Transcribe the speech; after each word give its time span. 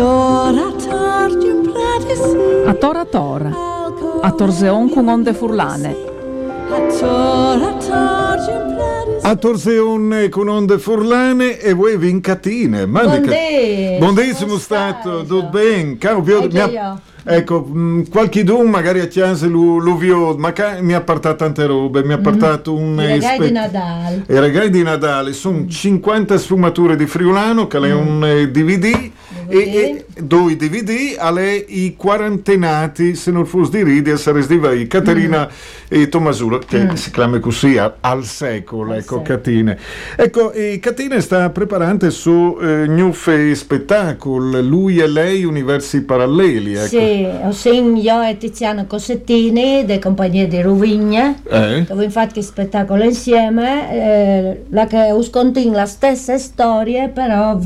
A 0.00 0.52
tora 2.78 3.04
tora, 3.04 3.50
a 4.22 4.30
torseon 4.30 4.88
con 4.90 5.08
onde 5.08 5.34
furlane. 5.34 5.96
a 9.22 9.34
Torseone 9.34 10.28
con 10.28 10.46
onde 10.48 10.78
furlane 10.78 11.58
e 11.58 11.72
voi 11.72 11.96
vincatine. 11.96 12.86
Buondì, 12.86 13.96
Buondissimo 13.98 14.50
come 14.50 14.60
stato, 14.60 15.24
tutto 15.24 15.48
bene. 15.48 15.98
Caro 15.98 16.22
Pio, 16.22 16.42
Eh, 16.44 16.48
mi 16.48 16.58
ha-. 16.76 17.00
Ecco, 17.30 17.60
mh, 17.62 18.08
qualche 18.08 18.42
dun 18.44 18.70
magari 18.70 19.00
a 19.00 19.06
chiase 19.08 19.48
l'uvio, 19.48 20.34
ma 20.38 20.52
ca- 20.52 20.78
mi 20.80 20.94
ha 20.94 21.00
portato 21.02 21.36
tante 21.36 21.66
robe, 21.66 22.02
mi 22.04 22.12
ha 22.14 22.18
portato 22.18 22.72
un... 22.72 22.92
Mhm. 22.94 23.00
I 23.00 23.06
regali 23.06 23.18
ispe- 23.32 23.46
di 23.48 23.52
Natale. 23.52 24.24
I 24.28 24.38
regali 24.38 24.70
di 24.70 24.82
Natale 24.82 25.32
sono 25.34 25.66
50 25.66 26.38
sfumature 26.38 26.96
di 26.96 27.04
Friulano, 27.06 27.66
che 27.66 27.76
è 27.78 27.92
un 27.92 28.24
eh, 28.24 28.50
DVD, 28.50 29.10
e, 29.48 30.04
e 30.16 30.22
due 30.22 30.56
DVD 30.56 31.16
alle 31.18 31.54
i 31.56 31.94
quarantenati, 31.96 33.14
se 33.14 33.30
non 33.30 33.46
fosse 33.46 33.70
di 33.70 33.82
ridi, 33.82 34.16
saresti 34.16 34.54
di 34.54 34.58
vai, 34.60 34.86
Caterina 34.86 35.48
e 35.88 36.08
Tommasuro, 36.08 36.58
che 36.58 36.88
si 36.94 37.10
chiama 37.10 37.38
così 37.40 37.78
a- 37.78 37.96
al 38.00 38.24
secolo, 38.24 38.92
Al 38.92 38.98
ecco, 38.98 39.16
secolo. 39.18 39.22
Catine. 39.22 39.78
Ecco, 40.16 40.52
e 40.52 40.78
Catine 40.80 41.20
sta 41.20 41.48
preparando 41.50 42.10
su 42.10 42.58
eh, 42.60 42.86
Newfe 42.86 43.54
Spettacolo, 43.54 44.60
lui 44.60 44.98
e 44.98 45.06
lei 45.08 45.44
universi 45.44 46.02
paralleli, 46.02 46.74
ecco. 46.74 46.86
Sì, 46.88 47.26
io 48.00 48.22
e 48.22 48.36
Tiziano 48.38 48.86
Cossettini, 48.86 49.84
delle 49.84 49.98
compagnie 49.98 50.46
di 50.46 50.60
Rovigna, 50.60 51.34
Eh? 51.48 51.84
dove 51.88 52.04
infatti 52.04 52.42
spettacolo 52.42 53.02
insieme, 53.04 53.92
eh, 53.92 54.62
la 54.70 54.86
che 54.86 55.10
uscontin 55.12 55.72
la 55.72 55.86
stessa 55.86 56.36
storia, 56.38 57.08
però 57.08 57.56
mm, 57.56 57.60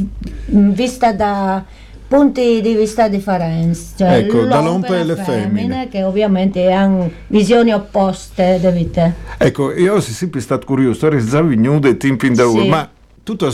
vista 0.52 1.12
da 1.12 1.64
punti 2.08 2.60
di 2.60 2.74
vista 2.74 3.08
differenti. 3.08 3.78
Cioè 3.96 4.16
Ecco, 4.18 4.44
da 4.44 4.56
l'uomo 4.60 4.68
l'ompa 4.68 4.96
e 4.98 5.04
le 5.04 5.16
la 5.16 5.24
femmine. 5.24 5.88
che 5.88 6.02
ovviamente 6.04 6.70
hanno 6.70 7.10
visioni 7.28 7.72
opposte 7.72 8.58
di 8.60 8.68
vita. 8.70 9.12
Ecco, 9.38 9.72
io 9.72 10.00
sono 10.00 10.14
sempre 10.14 10.40
stato 10.40 10.66
curioso, 10.66 11.06
ora 11.06 11.16
già 11.24 11.40
venuto 11.40 11.94
tempi 11.96 12.26
in 12.26 12.34
da 12.34 12.46
Sì. 12.48 12.68
ma 12.68 12.88
tu 13.24 13.36
ti 13.36 13.44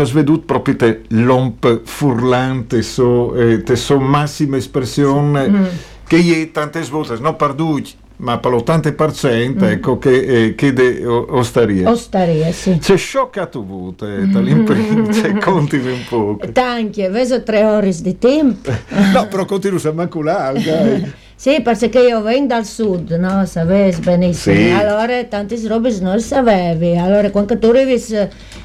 hai 0.00 0.10
veduto 0.12 0.44
proprio 0.46 0.74
te 0.76 1.02
l'omp 1.08 1.82
furlante, 1.84 2.82
so, 2.82 3.34
eh, 3.36 3.62
te 3.62 3.76
so 3.76 4.00
massima 4.00 4.56
espressione 4.56 5.48
Mm. 5.48 5.64
che 6.06 6.16
è 6.42 6.50
tante 6.50 6.82
svolte, 6.82 7.18
non 7.20 7.36
per 7.36 7.52
due, 7.54 7.82
ma 8.20 8.38
per 8.38 8.52
l'80% 8.52 9.62
ecco, 9.64 9.98
che, 9.98 10.44
eh, 10.44 10.54
che 10.54 10.72
de 10.72 11.04
o- 11.04 11.26
osterie. 11.30 11.86
Osteria, 11.86 12.52
sì. 12.52 12.78
C'è 12.78 12.96
scioccato 12.96 13.64
voto, 13.64 14.06
eh, 14.06 14.26
dall'imprint, 14.26 15.12
cioè, 15.18 15.38
continui 15.38 15.92
un 15.92 16.04
po'. 16.08 16.38
Tanti, 16.52 17.06
vedo 17.08 17.42
tre 17.42 17.64
ore 17.64 17.92
di 18.00 18.18
tempo. 18.18 18.70
No, 19.12 19.26
però 19.28 19.44
continui 19.44 19.80
a 19.82 19.92
maculare, 19.92 20.62
dai. 20.62 21.12
Sì, 21.34 21.62
perché 21.62 22.00
io 22.00 22.20
vengo 22.20 22.48
dal 22.48 22.66
sud, 22.66 23.12
no? 23.12 23.46
Sapevi 23.46 23.98
benissimo. 24.00 24.54
Sì. 24.54 24.70
Allora 24.72 25.24
tante 25.24 25.58
robe 25.66 25.96
non 26.00 26.16
le 26.16 26.20
sapevi. 26.20 26.98
Allora 26.98 27.30
quando 27.30 27.58
tu 27.58 27.68
arrivi 27.68 27.98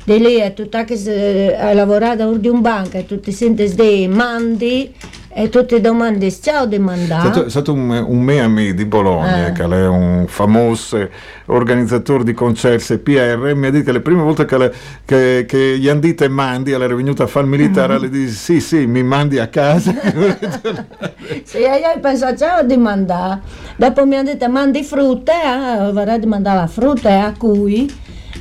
di 0.03 0.19
lì 0.19 0.41
e 0.41 0.53
tu 0.53 0.67
hai 0.69 1.73
lavorato 1.73 2.35
di 2.35 2.49
un 2.49 2.59
banco 2.59 2.97
e 2.97 3.05
tu 3.05 3.21
ti 3.21 3.31
senti 3.31 3.73
dei 3.73 4.09
mandi 4.09 4.93
e 5.37 5.49
tu 5.49 5.65
ti 5.65 5.81
domandi 5.81 6.31
ciao 6.31 6.65
di 6.65 6.77
È 6.77 7.05
stato, 7.05 7.43
è 7.43 7.49
stato 7.49 7.73
un, 7.73 7.89
un 7.89 8.21
mea 8.21 8.47
me 8.47 8.73
di 8.73 8.85
Bologna, 8.85 9.47
Eh. 9.47 9.51
che 9.51 9.63
è 9.63 9.85
un 9.85 10.23
famoso 10.29 11.09
organizzatore 11.47 12.23
di 12.23 12.33
concerti 12.33 12.93
e 12.93 12.99
PR, 12.99 13.53
mi 13.53 13.67
ha 13.67 13.69
detto 13.69 13.83
che 13.83 13.91
le 13.91 13.99
prime 13.99 14.21
volte 14.21 14.45
che, 14.45 14.57
le- 14.57 14.73
che, 15.03 15.43
che 15.45 15.77
gli 15.77 15.89
hanno 15.89 15.99
detto 15.99 16.23
e 16.23 16.29
mandi, 16.29 16.71
è 16.71 16.77
venuta 16.77 17.23
a 17.23 17.27
fare 17.27 17.43
il 17.45 17.51
militare, 17.51 17.99
le 17.99 18.09
dice 18.09 18.31
sì 18.31 18.61
sì, 18.61 18.85
mi 18.85 19.03
mandi 19.03 19.37
a 19.37 19.47
casa. 19.47 19.93
Sì, 21.43 21.57
e 21.57 21.79
io 21.79 21.99
penso 21.99 22.35
ciao 22.37 22.63
di 22.63 22.77
mandare. 22.77 23.41
Dopo 23.75 24.05
mi 24.05 24.15
hanno 24.15 24.29
detto 24.31 24.47
mandi 24.47 24.83
frutta, 24.83 25.87
eh, 25.87 25.91
vorrei 25.91 26.19
di 26.19 26.27
mandare 26.27 26.59
la 26.59 26.67
frutta 26.67 27.09
e 27.09 27.13
a 27.17 27.33
cui. 27.37 27.93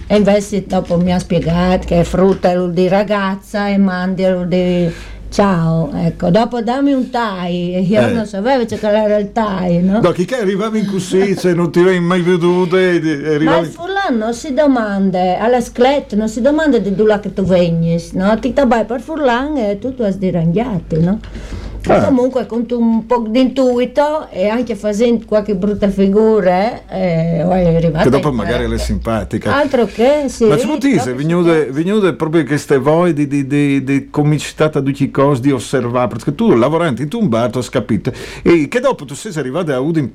E 0.07 0.17
invece 0.17 0.65
dopo 0.67 0.99
mi 0.99 1.13
ha 1.13 1.19
spiegato 1.19 1.87
che 1.87 2.05
frutta 2.05 2.53
vuol 2.55 2.73
dire 2.73 2.91
ragazza 2.91 3.69
e 3.69 3.79
mandi 3.79 4.23
vuol 4.23 4.49
dire 4.49 4.93
ciao. 5.35 5.91
Ecco, 5.93 6.31
dopo 6.31 6.63
dammi 6.63 6.93
un 6.93 7.11
tai. 7.11 7.75
E 7.75 7.81
io 7.81 8.01
Eh. 8.01 8.13
non 8.13 8.25
sapevo 8.25 8.65
era 8.81 9.17
il 9.17 9.33
tai, 9.33 9.83
no? 9.83 10.01
no, 10.01 10.13
chi 10.13 10.25
che 10.25 10.37
arrivava 10.37 10.79
in 10.79 10.87
così, 10.87 11.37
cioè, 11.37 11.55
non 11.55 11.73
ti 11.73 11.81
avevi 11.81 11.99
mai 11.99 12.23
veduto 12.23 12.77
e 12.77 13.01
e 13.03 13.39
Ma 13.41 13.59
il 13.59 13.67
furlan 13.67 14.17
non 14.17 14.33
si 14.33 14.55
domanda, 14.55 15.41
alla 15.41 15.61
scletta 15.61 16.15
non 16.15 16.29
si 16.29 16.41
domanda 16.41 16.79
di 16.79 16.95
dove 16.95 17.19
che 17.21 17.33
tu 17.33 17.43
vengi, 17.43 18.11
no? 18.13 18.39
Ti 18.39 18.53
tabai 18.53 18.85
per 18.85 19.01
furlan 19.01 19.57
e 19.57 19.79
tu 19.81 19.93
ti 19.95 20.03
hai 20.03 20.17
diranghiato, 20.17 21.01
no? 21.01 21.19
E 21.87 21.93
Ah. 21.93 22.05
comunque 22.07 22.47
con 22.47 22.65
un 22.71 23.05
po' 23.07 23.27
di 23.29 23.41
intuito 23.41 24.29
e 24.31 24.49
anche 24.49 24.75
facendo 24.75 25.25
qualche 25.27 25.55
brutta 25.55 25.89
figura, 25.91 26.87
eh, 26.89 27.45
è 27.45 27.75
arrivato. 27.77 28.05
Che 28.05 28.11
dopo 28.11 28.29
in 28.31 28.37
magari 28.37 28.67
le 28.67 28.79
simpatica. 28.79 29.55
Altro 29.55 29.85
che 29.85 30.25
sì. 30.29 30.47
Ma 30.47 30.57
ci 30.57 30.67
proprio 30.67 31.13
venute, 31.13 31.67
venute 31.71 32.15
proprio 32.15 32.43
queste 32.45 32.79
voi 32.79 33.13
di, 33.13 33.27
di, 33.27 33.47
di, 33.47 33.85
di 33.85 34.09
comicità 34.09 34.69
da 34.69 34.81
tutti 34.81 35.05
i 35.05 35.11
cosi 35.11 35.43
di 35.43 35.51
osservare, 35.53 36.09
perché 36.09 36.35
tu 36.35 36.55
lavorando 36.55 37.03
in 37.03 37.09
un 37.13 37.29
bar, 37.29 37.51
hai 37.55 37.63
capito, 37.71 38.13
e 38.43 38.67
che 38.69 38.81
dopo 38.81 39.05
tu 39.05 39.15
sei 39.15 39.33
arrivato 39.37 39.73
a 39.73 39.79
Udin 39.79 40.11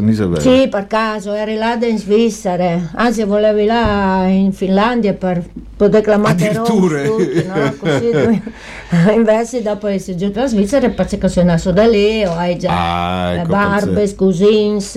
non 0.00 0.12
sapevi. 0.12 0.40
Sì, 0.40 0.68
per 0.68 0.86
caso, 0.86 1.32
eri 1.32 1.54
là 1.54 1.76
in 1.86 1.98
Svizzera, 1.98 2.90
anzi 2.94 3.24
volevi 3.24 3.64
là 3.64 4.26
in 4.26 4.52
Finlandia 4.52 5.14
per 5.14 5.42
poter 5.74 6.02
clamare 6.02 6.34
Addirittura. 6.34 7.02
no? 7.02 7.74
Così, 7.78 8.42
invece 9.14 9.62
dopo 9.62 9.86
essere 9.86 10.16
giù 10.16 10.30
la 10.34 10.46
Svizzera 10.46 10.81
perché 10.90 11.28
sono 11.28 11.46
nato 11.46 11.70
da 11.72 11.86
lì, 11.86 12.22
hai 12.22 12.58
già 12.58 12.70
Ah, 12.72 13.32
ecco, 13.34 13.48
barbe, 13.48 14.14
cosins, 14.14 14.92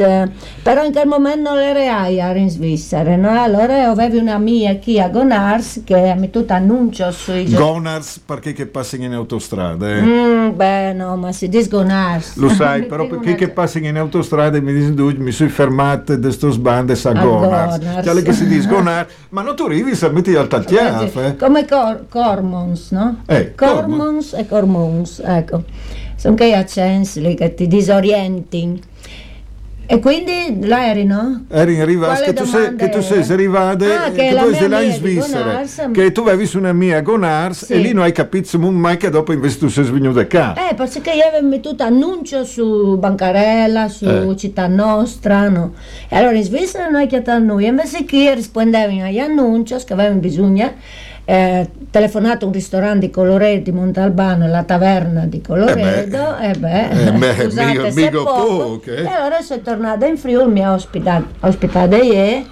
però 0.62 0.84
in 0.84 0.92
quel 0.92 1.08
momento 1.08 1.50
non 1.50 1.58
le 1.60 1.76
ero 1.76 2.38
in 2.38 2.50
Svizzera, 2.50 3.16
no? 3.16 3.30
Allora 3.42 3.90
avevi 3.90 4.18
una 4.18 4.38
mia 4.38 4.78
qui 4.78 5.00
a 5.00 5.10
Gonars 5.10 5.82
che 5.84 6.14
mi 6.18 6.30
tutto 6.30 6.54
annuncio 6.54 7.12
sui 7.12 7.52
Gonars 7.54 8.20
perché 8.26 8.54
che 8.54 8.66
passano 8.66 9.04
in 9.04 9.14
autostrada, 9.14 9.90
eh. 9.90 10.02
Mm, 10.02 10.56
beh, 10.56 10.94
no, 10.94 11.16
ma 11.16 11.32
si 11.32 11.48
dice 11.50 11.70
Gonars. 11.70 12.36
Lo 12.38 12.50
sai, 12.50 12.84
però 12.88 13.08
perché 13.08 13.28
una- 13.30 13.36
che 13.36 13.50
passano 13.50 13.88
in 13.88 13.98
autostrada 13.98 14.58
e 14.58 14.62
mi 14.62 14.74
dicono 14.74 14.94
"Du, 14.94 15.14
mi 15.18 15.32
sono 15.32 15.50
fermato 15.50 16.16
da 16.16 16.32
sto 16.32 16.52
sbande 16.52 16.94
a 16.94 17.10
A 17.10 17.14
Gonars. 17.14 17.78
Gonars. 17.80 18.02
Chiaro 18.04 18.22
che 18.22 18.34
si 18.34 18.48
dice 18.48 18.68
Gonars, 18.70 19.12
ma 19.30 19.42
non 19.42 19.56
tu 19.56 19.64
arrivi 19.66 19.96
se 19.96 20.10
metti 20.10 20.34
al 20.36 20.48
taltiaf, 20.48 21.16
eh. 21.18 21.36
Come 21.36 21.66
cor- 21.66 22.06
Cormons, 22.10 22.92
no? 22.92 23.22
Eh, 23.28 23.54
Cormons 23.56 24.34
e 24.34 24.48
Cormons, 24.48 25.22
ecco. 25.26 25.64
Sono 26.26 26.38
quei 26.38 26.56
accenti 26.56 27.22
lì 27.22 27.36
che 27.36 27.54
ti 27.54 27.68
disorienti. 27.68 28.82
E 29.86 30.00
quindi 30.00 30.66
là 30.66 30.88
eri, 30.88 31.04
no? 31.06 31.46
Eri 31.52 31.76
in 31.76 31.86
Rivas, 31.86 32.22
che 32.22 32.34
tu 32.34 32.46
sei, 32.46 32.76
che 32.76 32.90
tu 32.90 33.00
sei 33.02 33.22
arrivato, 33.32 33.86
Ah, 33.86 34.10
che 34.10 34.30
che 34.30 34.36
tu 34.36 34.52
sei 34.56 34.68
là 34.68 34.82
in 34.82 34.92
Svizzera, 34.92 35.62
che 35.92 36.12
tu 36.12 36.22
avevi 36.22 36.50
una 36.58 36.74
mia 36.74 36.98
a 36.98 37.02
Gonars 37.02 37.66
Sì. 37.66 37.74
e 37.74 37.78
lì 37.78 37.94
non 37.94 38.02
hai 38.06 38.12
capito 38.12 38.58
mai 38.58 38.98
che 38.98 39.12
dopo 39.12 39.34
invece 39.34 39.60
tu 39.60 39.68
sei 39.68 39.84
venuto 39.84 40.26
qua. 40.26 40.56
Eh, 40.72 40.74
perché 40.74 41.12
io 41.12 41.28
avevo 41.28 41.48
mettuto 41.48 41.84
annuncio 41.84 42.44
su 42.44 42.98
Bancarella, 42.98 43.88
su 43.88 44.06
Eh. 44.08 44.36
Città 44.36 44.66
Nostra, 44.66 45.48
no? 45.50 45.74
E 46.10 46.16
allora 46.16 46.36
in 46.36 46.44
Svizzera 46.44 46.86
non 46.86 46.96
hai 46.96 47.06
chiamato 47.06 47.38
noi, 47.38 47.68
invece 47.68 48.04
qui 48.06 48.34
rispondevano 48.34 49.04
agli 49.04 49.20
annunci 49.20 49.76
che 49.86 49.94
avevano 49.94 50.20
bisogno, 50.20 50.74
eh, 51.26 51.68
telefonato 51.90 52.46
a 52.46 52.48
un 52.48 52.54
ristorante 52.54 53.08
di 53.08 53.12
Coloredo 53.12 53.64
di 53.64 53.72
Montalbano, 53.72 54.48
la 54.48 54.64
taverna 54.64 55.26
di 55.26 55.42
Coloredo, 55.42 56.38
e 56.38 56.52
beh, 56.58 56.90
Eh 56.90 57.12
beh, 57.12 57.34
scusate 57.34 57.66
mica- 57.72 57.92
se 57.92 58.02
mica 58.02 58.12
poco. 58.18 58.44
poco, 58.58 58.92
eh. 58.92 59.04
E 59.04 59.08
allora 59.08 59.42
sono 59.42 59.62
tornata 59.62 60.06
in 60.06 60.18
Friuli, 60.18 60.52
mi 60.52 60.64
ha 60.64 60.74
ospitato, 60.74 61.26
ospitato 61.42 61.96
io, 61.96 62.46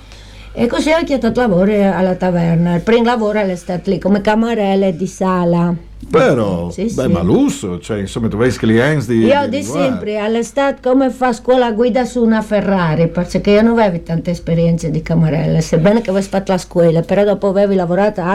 e 0.53 0.67
così 0.67 0.91
ho 0.91 1.03
chiamato 1.03 1.31
lavoro 1.39 1.71
alla 1.91 2.15
taverna. 2.15 2.75
Il 2.75 2.81
primo 2.81 3.03
lavoro 3.03 3.39
è 3.39 3.55
stato 3.55 3.89
lì 3.89 3.97
come 3.99 4.21
camarelle 4.21 4.95
di 4.95 5.07
sala. 5.07 5.73
Però, 6.09 6.69
Sì, 6.69 6.83
beh, 6.83 6.89
sì. 6.89 7.07
ma 7.07 7.21
lusso, 7.21 7.79
cioè, 7.79 7.97
insomma, 7.99 8.27
tu 8.27 8.37
vedi 8.37 8.55
clienti 8.57 9.17
di... 9.17 9.25
Io 9.25 9.47
di 9.47 9.57
di 9.57 9.63
sempre, 9.63 10.19
all'estate 10.19 10.77
come 10.81 11.09
fa 11.09 11.33
scuola 11.33 11.71
guida 11.71 12.05
su 12.05 12.23
una 12.23 12.41
Ferrari, 12.41 13.07
perché 13.07 13.49
io 13.49 13.61
non 13.63 13.79
avevo 13.79 14.03
tante 14.03 14.31
esperienze 14.31 14.91
di 14.91 15.01
camarella, 15.01 15.59
sebbene 15.61 16.01
che 16.01 16.11
avevo 16.11 16.25
fatto 16.25 16.51
la 16.51 16.57
scuola, 16.59 17.01
però 17.01 17.23
dopo 17.23 17.47
avevo 17.47 17.73
lavorato 17.73 18.21
a 18.21 18.31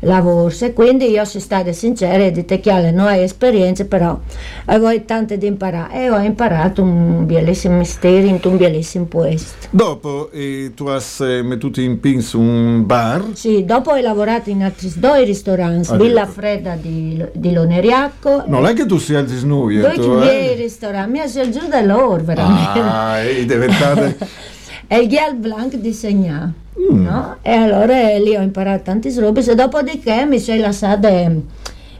altri 0.00 0.66
e 0.66 0.72
quindi 0.72 1.10
io 1.10 1.24
sono 1.24 1.42
stata 1.42 1.72
sincera 1.72 2.24
e 2.24 2.30
detto 2.30 2.58
che 2.60 2.90
non 2.90 3.06
hai 3.06 3.22
esperienze, 3.22 3.84
però 3.84 4.18
avevo 4.66 5.04
tante 5.04 5.38
da 5.38 5.46
imparare 5.46 6.04
e 6.04 6.10
ho 6.10 6.18
imparato 6.18 6.82
un 6.82 7.26
bellissimo 7.26 7.76
mestiere 7.76 8.26
in 8.26 8.40
un 8.42 8.56
bellissimo 8.56 9.04
puesto. 9.04 9.68
Dopo 9.70 10.30
eh, 10.32 10.72
tu 10.74 10.86
hai 10.86 11.00
eh, 11.20 11.42
mettuto 11.42 11.80
in 11.80 12.00
pinzo 12.00 12.38
un 12.38 12.86
bar, 12.86 13.24
Sì, 13.34 13.64
dopo 13.64 13.92
ho 13.92 14.00
lavorato 14.00 14.50
in 14.50 14.62
altri 14.62 14.90
due 14.96 15.24
ristoranti, 15.24 15.92
Ah, 15.92 15.96
Villa. 15.96 16.26
Fredda 16.26 16.76
di, 16.80 17.22
di 17.32 17.52
Loneriacco, 17.52 18.44
non 18.46 18.66
è 18.66 18.72
che 18.74 18.86
tu 18.86 18.98
sia 18.98 19.18
al 19.18 19.26
disnuio, 19.26 19.80
due 19.80 19.94
tu, 19.94 20.18
miei 20.18 20.52
eh? 20.52 20.54
ristoranti, 20.54 21.10
mi 21.10 21.20
ha 21.20 21.26
giù 21.26 21.68
da 21.68 21.80
loro 21.80 22.22
veramente. 22.22 22.78
Ah, 22.80 23.22
è 23.22 23.44
diventata... 23.44 24.14
è 24.86 24.96
il 24.96 25.08
Ghial 25.08 25.36
Blanc 25.36 25.74
di 25.76 25.92
Segnà. 25.92 26.52
Mm. 26.80 27.02
No? 27.04 27.36
E 27.42 27.52
allora 27.52 28.16
lì 28.18 28.34
ho 28.34 28.40
imparato 28.40 28.84
tante 28.84 29.12
robe 29.20 29.44
e 29.44 29.54
dopodiché 29.54 30.24
mi 30.24 30.38
sono 30.38 30.60
lasciata 30.60 31.08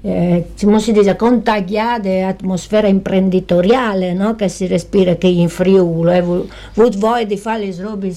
eh, 0.03 0.47
come 0.63 0.81
si 0.81 0.93
dice, 0.93 1.15
contagiate 1.15 2.23
atmosfera 2.23 2.87
imprenditoriale 2.87 4.15
no? 4.15 4.35
che 4.35 4.49
si 4.49 4.67
respira 4.67 5.15
qui 5.17 5.41
in 5.41 5.49
Friuli. 5.49 6.17
E 6.17 6.23
vu- 6.23 6.49
voi 6.97 7.27
di 7.27 7.37
fare 7.37 7.67
le 7.67 7.77
robe 7.83 8.15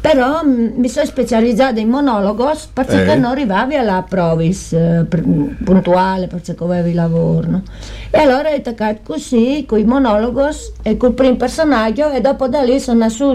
Però 0.00 0.42
mm, 0.44 0.72
mi 0.76 0.88
sono 0.88 1.06
specializzata 1.06 1.80
in 1.80 1.88
monologos 1.88 2.66
perché 2.72 3.02
Eh. 3.12 3.16
non 3.16 3.30
arrivavi 3.32 3.74
alla 3.74 4.04
provis 4.06 4.72
eh, 4.74 5.06
pr- 5.08 5.24
puntuale, 5.64 6.26
perché 6.26 6.54
avevi 6.58 6.92
lavoro. 6.92 7.48
no? 7.48 7.62
E 8.10 8.18
allora 8.18 8.50
ho 8.50 8.54
attaccato 8.54 9.00
così, 9.14 9.64
con 9.66 9.78
i 9.78 9.84
monologos 9.84 10.72
e 10.82 10.96
col 10.96 11.14
primo 11.14 11.36
personaggio 11.36 12.10
e 12.10 12.20
dopo 12.20 12.48
da 12.48 12.62
lì 12.62 12.80
sono 12.80 13.08
su 13.08 13.32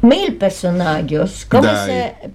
mille 0.00 0.32
personaggi, 0.32 1.16
come 1.48 1.60
Dai. 1.60 1.84
se, 1.84 2.30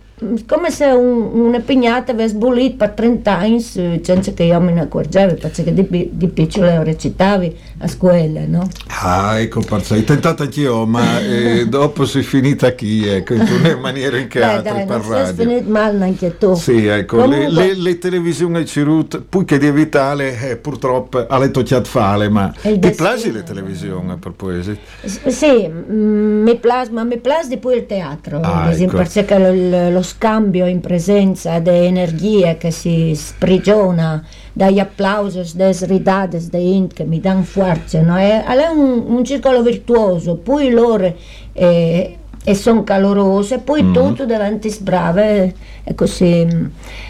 come 0.47 0.71
se 0.71 0.85
un, 0.85 1.29
una 1.33 1.59
pignata 1.59 2.13
avesse 2.13 2.35
bollito 2.35 2.77
per 2.77 2.91
30 2.91 3.37
anni 3.37 3.59
senza 3.59 4.31
che 4.33 4.43
io 4.43 4.59
me 4.61 4.71
ne 4.71 4.81
accorgevo, 4.81 5.33
perché 5.35 5.73
di, 5.73 6.09
di 6.13 6.27
piccolo 6.29 6.83
recitavi 6.83 7.55
a 7.79 7.87
scuola, 7.87 8.45
no? 8.47 8.67
ah 8.87 9.39
ecco 9.39 9.59
perché 9.61 9.95
hai 9.95 10.03
tentato 10.05 10.43
anch'io 10.43 10.85
ma 10.85 11.19
eh, 11.19 11.65
dopo 11.69 12.05
sei 12.05 12.23
finita 12.23 12.73
qui 12.73 13.05
ecco 13.07 13.33
in 13.33 13.41
una 13.41 13.75
maniera 13.81 14.17
in 14.17 14.27
che 14.29 14.39
Dai, 14.39 14.55
altre 14.55 14.73
dai, 14.75 14.85
per 14.85 15.01
non 15.01 15.03
sei 15.03 15.11
radio 15.11 15.33
finito 15.33 15.69
male 15.69 15.97
neanche 15.97 16.37
tu. 16.37 16.55
sì, 16.55 16.85
ecco, 16.85 17.25
le, 17.25 17.47
Comunque- 17.47 17.49
le, 17.49 17.73
le 17.75 17.97
televisioni 17.97 18.57
hai 18.57 18.65
cerut, 18.65 19.21
poi 19.21 19.43
che 19.45 19.57
di 19.57 19.67
evitare, 19.67 20.49
eh, 20.51 20.55
purtroppo, 20.57 21.25
alle 21.27 21.51
tocchiate 21.51 21.89
fare, 21.89 22.29
ma 22.29 22.53
È 22.61 22.69
il 22.69 22.79
ti 22.79 22.91
piace 22.91 23.31
le 23.31 23.43
televisioni, 23.43 24.15
per 24.17 24.31
poesia? 24.31 24.77
Sì, 25.03 25.67
mi 25.69 26.57
piace, 26.59 26.91
ma 26.91 27.03
mi 27.03 27.17
piace 27.19 27.49
di 27.49 27.57
più 27.57 27.69
il 27.71 27.85
teatro, 27.85 28.39
Ah, 28.39 28.63
ad 28.63 28.67
esempio, 28.67 28.99
ecco. 28.99 29.09
perché 29.11 29.37
lo, 29.37 29.89
lo 29.89 30.01
scambio 30.05 30.65
in 30.67 30.79
presenza 30.79 31.59
di 31.59 31.69
energie 31.69 32.55
che 32.57 32.71
si 32.71 33.13
sprigiona 33.15 34.23
dagli 34.53 34.79
applausi, 34.79 35.41
dalle 35.55 35.75
risate, 35.81 36.41
dai 36.49 36.75
int 36.77 36.93
che 36.93 37.03
mi 37.03 37.19
danno 37.19 37.43
forza, 37.43 38.01
no? 38.01 38.15
è, 38.15 38.43
è 38.45 38.67
un, 38.67 39.03
un 39.07 39.23
circolo 39.25 39.61
virtuoso, 39.61 40.35
poi 40.35 40.69
loro 40.69 41.13
eh, 41.51 42.17
sono 42.53 42.83
calorose, 42.83 43.57
poi 43.59 43.81
Mhm. 43.83 43.93
tutto 43.93 44.25
davanti 44.25 44.73
brave 44.81 45.53
e 45.83 45.93
così 45.95 46.45
mm, 46.45 46.65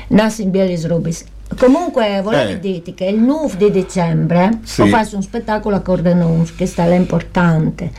nascono 0.07 0.49
belle 0.49 0.79
robe. 0.87 1.11
Comunque 1.57 2.21
volevo 2.23 2.49
Eh. 2.51 2.59
dirti 2.59 2.93
che 2.95 3.05
il 3.05 3.17
9 3.19 3.55
di 3.57 3.71
dicembre 3.71 4.59
Sì. 4.63 4.81
ho 4.81 4.87
fatto 4.87 5.15
un 5.15 5.21
spettacolo 5.21 5.75
a 5.75 5.79
Cordenons 5.81 6.53
che 6.55 6.65
sta 6.65 6.85
là 6.85 6.95
importante 6.95 7.91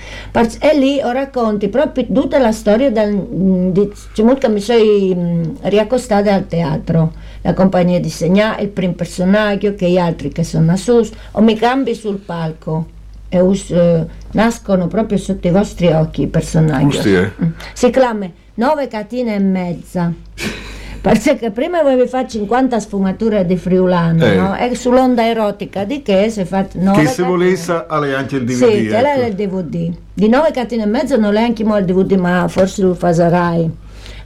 e 0.61 0.79
lì 0.79 1.01
ho 1.01 1.11
racconti 1.13 1.69
proprio 1.69 2.07
tutta 2.13 2.39
la 2.39 2.51
storia 2.53 2.91
del, 2.91 3.15
mm, 3.15 3.71
di 3.71 3.91
cioè, 4.15 4.37
che 4.37 4.49
mi 4.49 4.61
sono 4.61 4.79
mm, 4.83 5.43
riaccostata 5.63 6.35
al 6.35 6.47
teatro 6.49 7.13
la 7.43 7.55
compagnia 7.55 8.01
di 8.01 8.11
Segnà, 8.11 8.59
il 8.59 8.69
primo 8.69 8.95
personaggio 8.95 9.75
che 9.77 9.89
gli 9.89 9.99
altri 9.99 10.31
che 10.31 10.43
sono 10.43 10.73
a 10.73 10.77
sus 10.77 11.11
o 11.33 11.41
mi 11.41 11.55
cambi 11.57 11.95
sul 11.95 12.17
palco 12.19 12.87
e 13.29 13.41
us- 13.41 13.71
eh, 13.71 14.07
nascono 14.33 14.89
proprio 14.89 15.19
sotto 15.19 15.47
i 15.47 15.51
vostri 15.53 15.87
occhi 15.87 16.23
i 16.23 16.27
personaggi 16.27 16.89
Giusti, 16.89 17.15
eh? 17.15 17.31
Mm. 17.43 17.51
si 17.73 17.91
chiama 17.91 18.29
nove 18.55 18.89
catine 18.89 19.35
e 19.37 19.39
mezza 19.39 20.13
perché 21.13 21.51
prima 21.51 21.79
avevi 21.79 22.07
fatto 22.09 22.29
50 22.31 22.81
sfumature 22.81 23.45
di 23.47 23.57
friulano 23.57 24.25
Eh. 24.25 24.35
no? 24.37 24.57
e 24.57 24.75
sull'onda 24.75 25.25
erotica 25.27 25.85
di 25.85 26.03
che 26.03 26.29
si 26.31 26.41
è 26.41 26.45
fatto 26.45 26.79
9 26.81 27.01
Che 27.03 27.07
se 27.09 27.23
volesse, 27.23 27.85
alle 27.87 28.15
anche 28.15 28.37
il 28.37 28.45
DVD. 28.45 28.57
sì, 28.57 28.87
quella 28.89 29.15
ecco. 29.15 29.21
è 29.23 29.27
il 29.27 29.35
DVD 29.35 29.93
di 30.13 30.29
9 30.29 30.51
catene 30.51 30.83
e 30.83 30.87
mezzo 30.87 31.17
non 31.17 31.37
è 31.37 31.43
anche 31.43 31.65
mo 31.65 31.77
il 31.77 31.85
DVD 31.85 32.13
ma 32.13 32.47
forse 32.49 32.83
lo 32.83 32.95
farai 32.95 33.71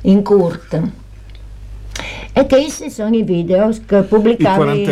in 0.03 0.23
Kurt 0.23 0.81
e 2.32 2.47
che 2.47 2.56
questi 2.61 2.91
sono 2.91 3.15
i 3.17 3.23
video 3.25 3.71
che 3.87 4.03
pubblicavi 4.03 4.85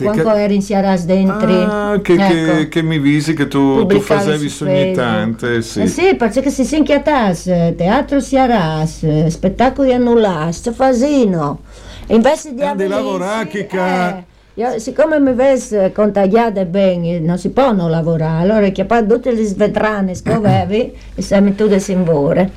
quando 0.00 0.32
che- 0.32 0.42
eri 0.42 0.54
in 0.54 0.62
Sierras 0.62 1.04
dentro 1.04 1.46
Ah, 1.46 2.00
che, 2.00 2.16
che, 2.16 2.58
Ecco. 2.60 2.68
che 2.70 2.82
mi 2.82 2.98
visi 2.98 3.34
che 3.34 3.48
tu, 3.48 3.84
tu 3.86 4.00
facevi 4.00 4.48
su 4.48 4.64
ogni 4.64 4.72
Facebook. 4.72 4.96
tanto, 4.96 5.48
eh, 5.50 5.62
sì. 5.62 5.80
Eh 5.82 5.86
sì, 5.88 6.14
perché 6.14 6.48
si 6.50 6.64
si 6.64 6.76
inchiatasse, 6.78 7.74
teatro 7.76 8.20
si 8.20 8.38
arasse, 8.38 9.28
spettacoli 9.30 9.92
annullasse, 9.92 10.72
fasino. 10.72 11.60
Invece 12.08 12.54
di 12.54 12.60
Eh, 12.62 12.64
avvenirsi, 12.66 13.02
lavorare, 13.02 13.46
che 13.48 13.68
eh, 13.70 14.24
io, 14.54 14.78
siccome 14.78 15.18
mi 15.18 15.30
avessi 15.30 15.76
contagiata 15.92 16.64
bene, 16.64 17.18
non 17.18 17.36
si 17.36 17.50
può 17.50 17.72
non 17.72 17.90
lavorare, 17.90 18.42
allora 18.42 18.66
ho 18.66 18.72
chiappato 18.72 19.06
tutte 19.06 19.32
le 19.32 19.44
svetrane 19.44 20.14
che 20.22 20.32
avevi 20.32 20.92
e 21.14 21.20
siamo 21.20 21.52
tutte 21.52 21.82
in 21.92 22.04
vore. 22.04 22.50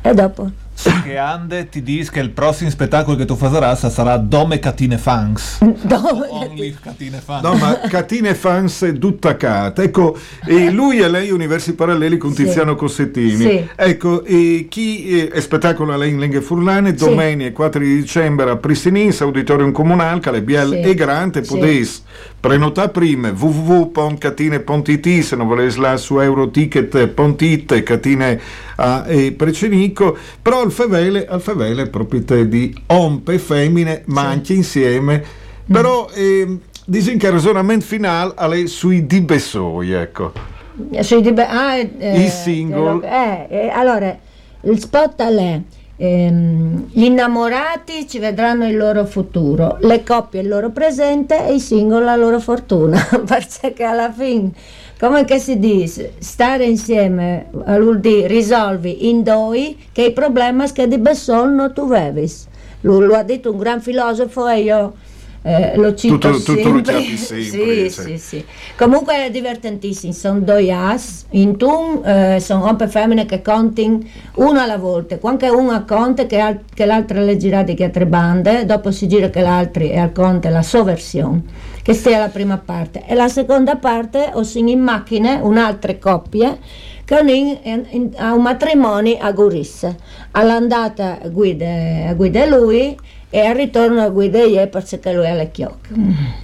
E 0.00 0.14
dopo? 0.14 0.50
Che 0.74 1.16
Ande 1.16 1.68
ti 1.68 1.82
dice 1.82 2.10
che 2.10 2.20
il 2.20 2.30
prossimo 2.30 2.68
spettacolo 2.70 3.16
che 3.16 3.24
tu 3.24 3.36
farai 3.36 3.76
sarà 3.76 4.16
Dome 4.16 4.58
Catine 4.58 4.98
Fans. 4.98 5.58
Only 5.62 6.74
Catine 6.82 7.20
Fans. 7.24 7.42
No, 7.42 7.54
ma 7.54 7.78
Catine 7.88 8.34
Fans 8.34 8.82
è 8.82 8.98
tutta 8.98 9.36
cata. 9.36 9.82
Ecco, 9.82 10.16
e 10.44 10.70
lui 10.70 10.98
e 10.98 11.08
lei 11.08 11.30
Universi 11.30 11.74
Paralleli 11.74 12.16
con 12.16 12.32
Sì. 12.32 12.44
Tiziano 12.44 12.74
Cossettini. 12.74 13.36
Sì. 13.36 13.68
Ecco, 13.76 14.24
e 14.24 14.66
chi 14.68 15.20
è 15.26 15.40
spettacolo 15.40 15.92
alle 15.92 16.08
in 16.08 16.18
Lenghe 16.18 16.40
Furlane, 16.40 16.96
Sì. 16.96 17.04
domenica 17.04 17.52
4 17.52 17.80
di 17.80 17.96
dicembre 17.96 18.50
a 18.50 18.56
Pristinins, 18.56 19.20
Auditorium 19.20 19.70
Comunale, 19.72 20.18
che 20.20 20.42
Biel 20.42 20.68
Sì. 20.70 20.80
e 20.80 20.94
Grande, 20.94 21.44
Sì. 21.44 21.52
Prenotare 22.42 22.88
prima 22.90 23.30
www.catine.it 23.30 25.22
se 25.22 25.36
non 25.36 25.46
volete 25.46 25.78
là 25.78 25.96
su 25.96 26.18
euroticket.it 26.18 27.82
Catine 27.84 28.40
a 28.76 29.04
e 29.06 29.30
Precenico 29.30 30.16
però 30.42 30.62
al 30.62 30.72
Fevele 30.72 31.24
al 31.26 31.40
Fevele 31.40 31.86
proprietà 31.86 32.34
di 32.42 32.74
ompe 32.86 33.38
femmine 33.38 34.02
ma 34.06 34.22
anche 34.26 34.54
insieme 34.54 35.22
però 35.64 36.08
ehm, 36.12 36.58
dicono 36.84 37.16
che 37.16 37.26
il 37.26 37.32
ragionamento 37.32 37.84
finale 37.84 38.34
è 38.34 38.66
sui 38.66 39.06
di 39.06 39.20
Bessoi 39.20 39.92
ecco 39.92 40.32
Sui 41.00 41.22
di 41.22 41.32
be- 41.32 41.46
ah, 41.46 41.76
eh, 41.76 42.24
I 42.24 42.28
single. 42.28 43.06
eh, 43.06 43.46
eh, 43.50 43.68
allora, 43.68 44.18
il 44.62 44.80
spot 44.80 45.22
è 45.22 45.60
ehm, 46.02 46.88
gli 46.90 47.04
innamorati 47.04 48.08
ci 48.08 48.18
vedranno 48.18 48.66
il 48.66 48.76
loro 48.76 49.04
futuro, 49.04 49.76
le 49.80 50.02
coppie 50.02 50.40
il 50.40 50.48
loro 50.48 50.70
presente 50.70 51.46
e 51.46 51.54
i 51.54 51.60
single 51.60 52.02
la 52.02 52.16
loro 52.16 52.40
fortuna, 52.40 52.98
perché 53.24 53.84
alla 53.84 54.10
fine, 54.10 54.50
come 54.98 55.24
si 55.38 55.58
dice, 55.60 56.14
stare 56.18 56.64
insieme 56.64 57.46
eh, 57.66 57.78
vuol 57.80 58.00
dire 58.00 58.26
risolvi 58.26 59.08
in 59.08 59.22
doi 59.22 59.78
che 59.92 60.06
i 60.06 60.12
problemi 60.12 60.70
che 60.72 60.88
di 60.88 60.98
Besson 60.98 61.54
non 61.54 61.72
tu 61.72 61.86
vevis. 61.86 62.48
Lo, 62.80 62.98
lo 62.98 63.14
ha 63.14 63.22
detto 63.22 63.52
un 63.52 63.58
gran 63.58 63.80
filosofo 63.80 64.48
e 64.48 64.60
io 64.60 64.92
eh, 65.42 65.72
lo 65.76 65.94
cito 65.94 66.16
Tutto- 66.18 66.42
tutto 66.54 66.68
lo 66.70 66.84
sempre. 66.84 67.16
sempre, 67.16 67.88
sì, 67.88 67.90
cioè. 67.90 68.04
sì, 68.06 68.18
sì. 68.18 68.44
Comunque 68.76 69.26
è 69.26 69.30
divertentissimo, 69.30 70.12
sono 70.12 70.40
due 70.40 70.72
as, 70.72 71.24
in 71.30 71.56
tun 71.56 72.00
eh, 72.04 72.38
sono 72.40 72.64
rompe 72.66 72.86
femmine 72.88 73.26
che 73.26 73.42
contano 73.42 74.00
uno 74.36 74.60
alla 74.60 74.78
volta, 74.78 75.18
quando 75.18 75.56
uno 75.56 75.84
conta 75.84 76.26
che, 76.26 76.38
al- 76.38 76.60
che 76.72 76.84
l'altra 76.84 77.20
le 77.20 77.36
girate 77.36 77.74
che 77.74 77.84
a 77.84 77.88
tre 77.90 78.06
bande, 78.06 78.64
dopo 78.66 78.90
si 78.90 79.08
gira 79.08 79.30
che 79.30 79.40
l'altro 79.40 79.84
è 79.84 79.98
al 79.98 80.12
conte 80.12 80.48
la 80.48 80.62
sua 80.62 80.82
versione, 80.84 81.42
che 81.82 81.92
stia 81.94 82.18
la 82.18 82.28
prima 82.28 82.58
parte. 82.64 83.02
E 83.06 83.14
la 83.14 83.28
seconda 83.28 83.76
parte 83.76 84.30
o 84.34 84.42
sono 84.44 84.68
in 84.70 84.80
macchine 84.80 85.40
un'altra 85.42 85.96
coppia 85.98 86.56
che 87.04 87.16
sono 87.16 87.30
in, 87.30 87.58
in- 87.64 87.86
in- 87.90 88.10
a 88.16 88.32
un 88.32 88.42
matrimonio 88.42 89.16
a 89.20 89.32
Gurisse. 89.32 89.96
All'andata 90.30 91.18
guida, 91.30 92.12
guida 92.14 92.46
lui 92.46 92.96
e 93.34 93.40
al 93.46 93.54
ritorno 93.54 94.02
a 94.02 94.10
guidare 94.10 94.66
perché 94.68 95.00
lui 95.14 95.26
ha 95.26 95.32
le 95.32 95.50
chiocche. 95.50 95.88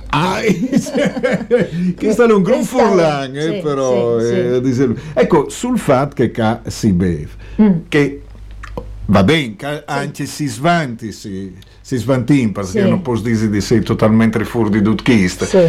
Ah, 0.09 0.41
che 1.97 2.13
sta 2.13 2.25
un 2.25 2.43
gran 2.43 2.61
è- 2.61 2.65
furlan, 2.65 3.37
eh, 3.37 3.43
sì, 3.43 3.61
però. 3.63 4.19
sì, 4.19 4.27
sì. 4.27 4.33
eh, 4.33 4.61
lui. 4.87 4.97
Ecco, 5.13 5.49
sul 5.51 5.79
fatto 5.79 6.15
che 6.15 6.31
ca 6.31 6.63
si 6.67 6.93
beve, 6.93 7.29
Mm. 7.61 7.73
che 7.89 8.23
va 9.07 9.23
bene, 9.25 9.57
che 9.57 9.83
anche 9.85 10.25
si 10.27 10.47
svanti, 10.47 11.13
si, 11.13 11.55
si 11.81 11.97
svantin, 11.97 12.53
perché 12.53 12.83
Sì. 12.83 12.89
non 12.89 13.03
posso 13.03 13.23
dire 13.25 13.51
di 13.51 13.61
sei 13.61 13.81
totalmente 13.83 14.43
fuori 14.45 14.71
di 14.71 14.81
tutto 14.83 15.03
Sì. 15.45 15.67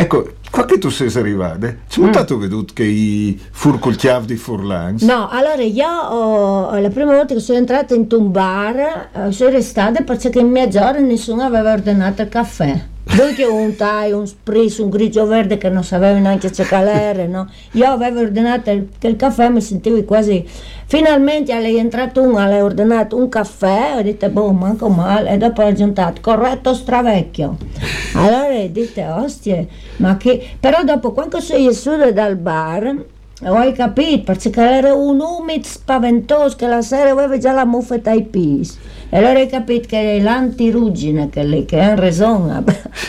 Ecco, 0.00 0.32
qua 0.50 0.64
che 0.64 0.78
tu 0.78 0.88
sei 0.88 1.10
arrivato, 1.14 1.58
c'è 1.86 2.00
Mm. 2.00 2.08
stato 2.10 2.38
veduto 2.38 2.72
che 2.74 2.84
i 2.84 3.38
fur 3.50 3.78
col 3.78 3.96
chiave 3.96 4.24
di 4.24 4.36
furlans? 4.36 5.02
No, 5.02 5.28
allora 5.28 5.60
io 5.62 5.86
ho- 5.86 6.78
la 6.78 6.88
prima 6.88 7.14
volta 7.14 7.34
che 7.34 7.40
sono 7.40 7.58
entrata 7.58 7.94
in 7.94 8.06
un 8.10 8.30
bar 8.30 9.10
eh, 9.12 9.32
sono 9.32 9.50
restata 9.50 10.02
perché 10.02 10.30
in 10.38 10.48
mezz'ora 10.48 10.98
nessuno 11.00 11.42
aveva 11.42 11.72
ordinato 11.72 12.22
il 12.22 12.28
caffè. 12.30 12.82
Dunque 13.12 13.44
un 13.44 13.74
thai, 13.74 14.12
un 14.12 14.26
spritz, 14.26 14.78
un 14.78 14.88
grigio 14.88 15.26
verde 15.26 15.58
che 15.58 15.68
non 15.68 15.82
sapevo 15.82 16.18
neanche 16.18 16.48
che 16.50 16.62
calere, 16.64 17.26
no? 17.26 17.50
Io 17.72 17.86
avevo 17.86 18.20
ordinato 18.20 18.70
il, 18.70 18.88
il 19.00 19.16
caffè 19.16 19.48
mi 19.48 19.60
sentivo 19.60 20.02
quasi... 20.04 20.46
Finalmente 20.86 21.52
è 21.52 21.64
entrato 21.76 22.22
uno, 22.22 22.38
ha 22.38 22.64
ordinato 22.64 23.16
un 23.16 23.28
caffè, 23.28 23.94
ho 23.96 24.02
detto, 24.02 24.28
boh, 24.28 24.52
manco 24.52 24.88
male, 24.88 25.30
e 25.30 25.36
dopo 25.36 25.60
ha 25.62 25.66
aggiuntato, 25.66 26.20
corretto 26.20 26.72
stravecchio. 26.72 27.56
Allora 28.14 28.66
dite, 28.66 29.04
ostie, 29.04 29.68
ma 29.96 30.16
che... 30.16 30.56
Però 30.58 30.82
dopo, 30.82 31.12
quando 31.12 31.40
sono 31.40 31.68
uscita 31.68 32.10
dal 32.10 32.36
bar, 32.36 33.04
hai 33.42 33.72
capito, 33.72 34.22
perché 34.32 34.50
era 34.60 34.94
un 34.94 35.20
umido 35.20 35.66
spaventoso 35.66 36.56
che 36.56 36.66
la 36.66 36.82
sera 36.82 37.10
aveva 37.10 37.38
già 37.38 37.52
la 37.52 37.64
muffetta 37.64 38.10
ai 38.10 38.22
pis. 38.22 38.76
E 39.12 39.16
allora 39.16 39.40
hai 39.40 39.48
capito 39.48 39.88
che 39.88 40.16
è 40.16 40.20
l'antiruggine 40.20 41.30
che 41.30 41.42
lì, 41.42 41.64
che 41.64 41.80
ha 41.80 41.94
ragione 41.96 42.52
a, 42.52 42.62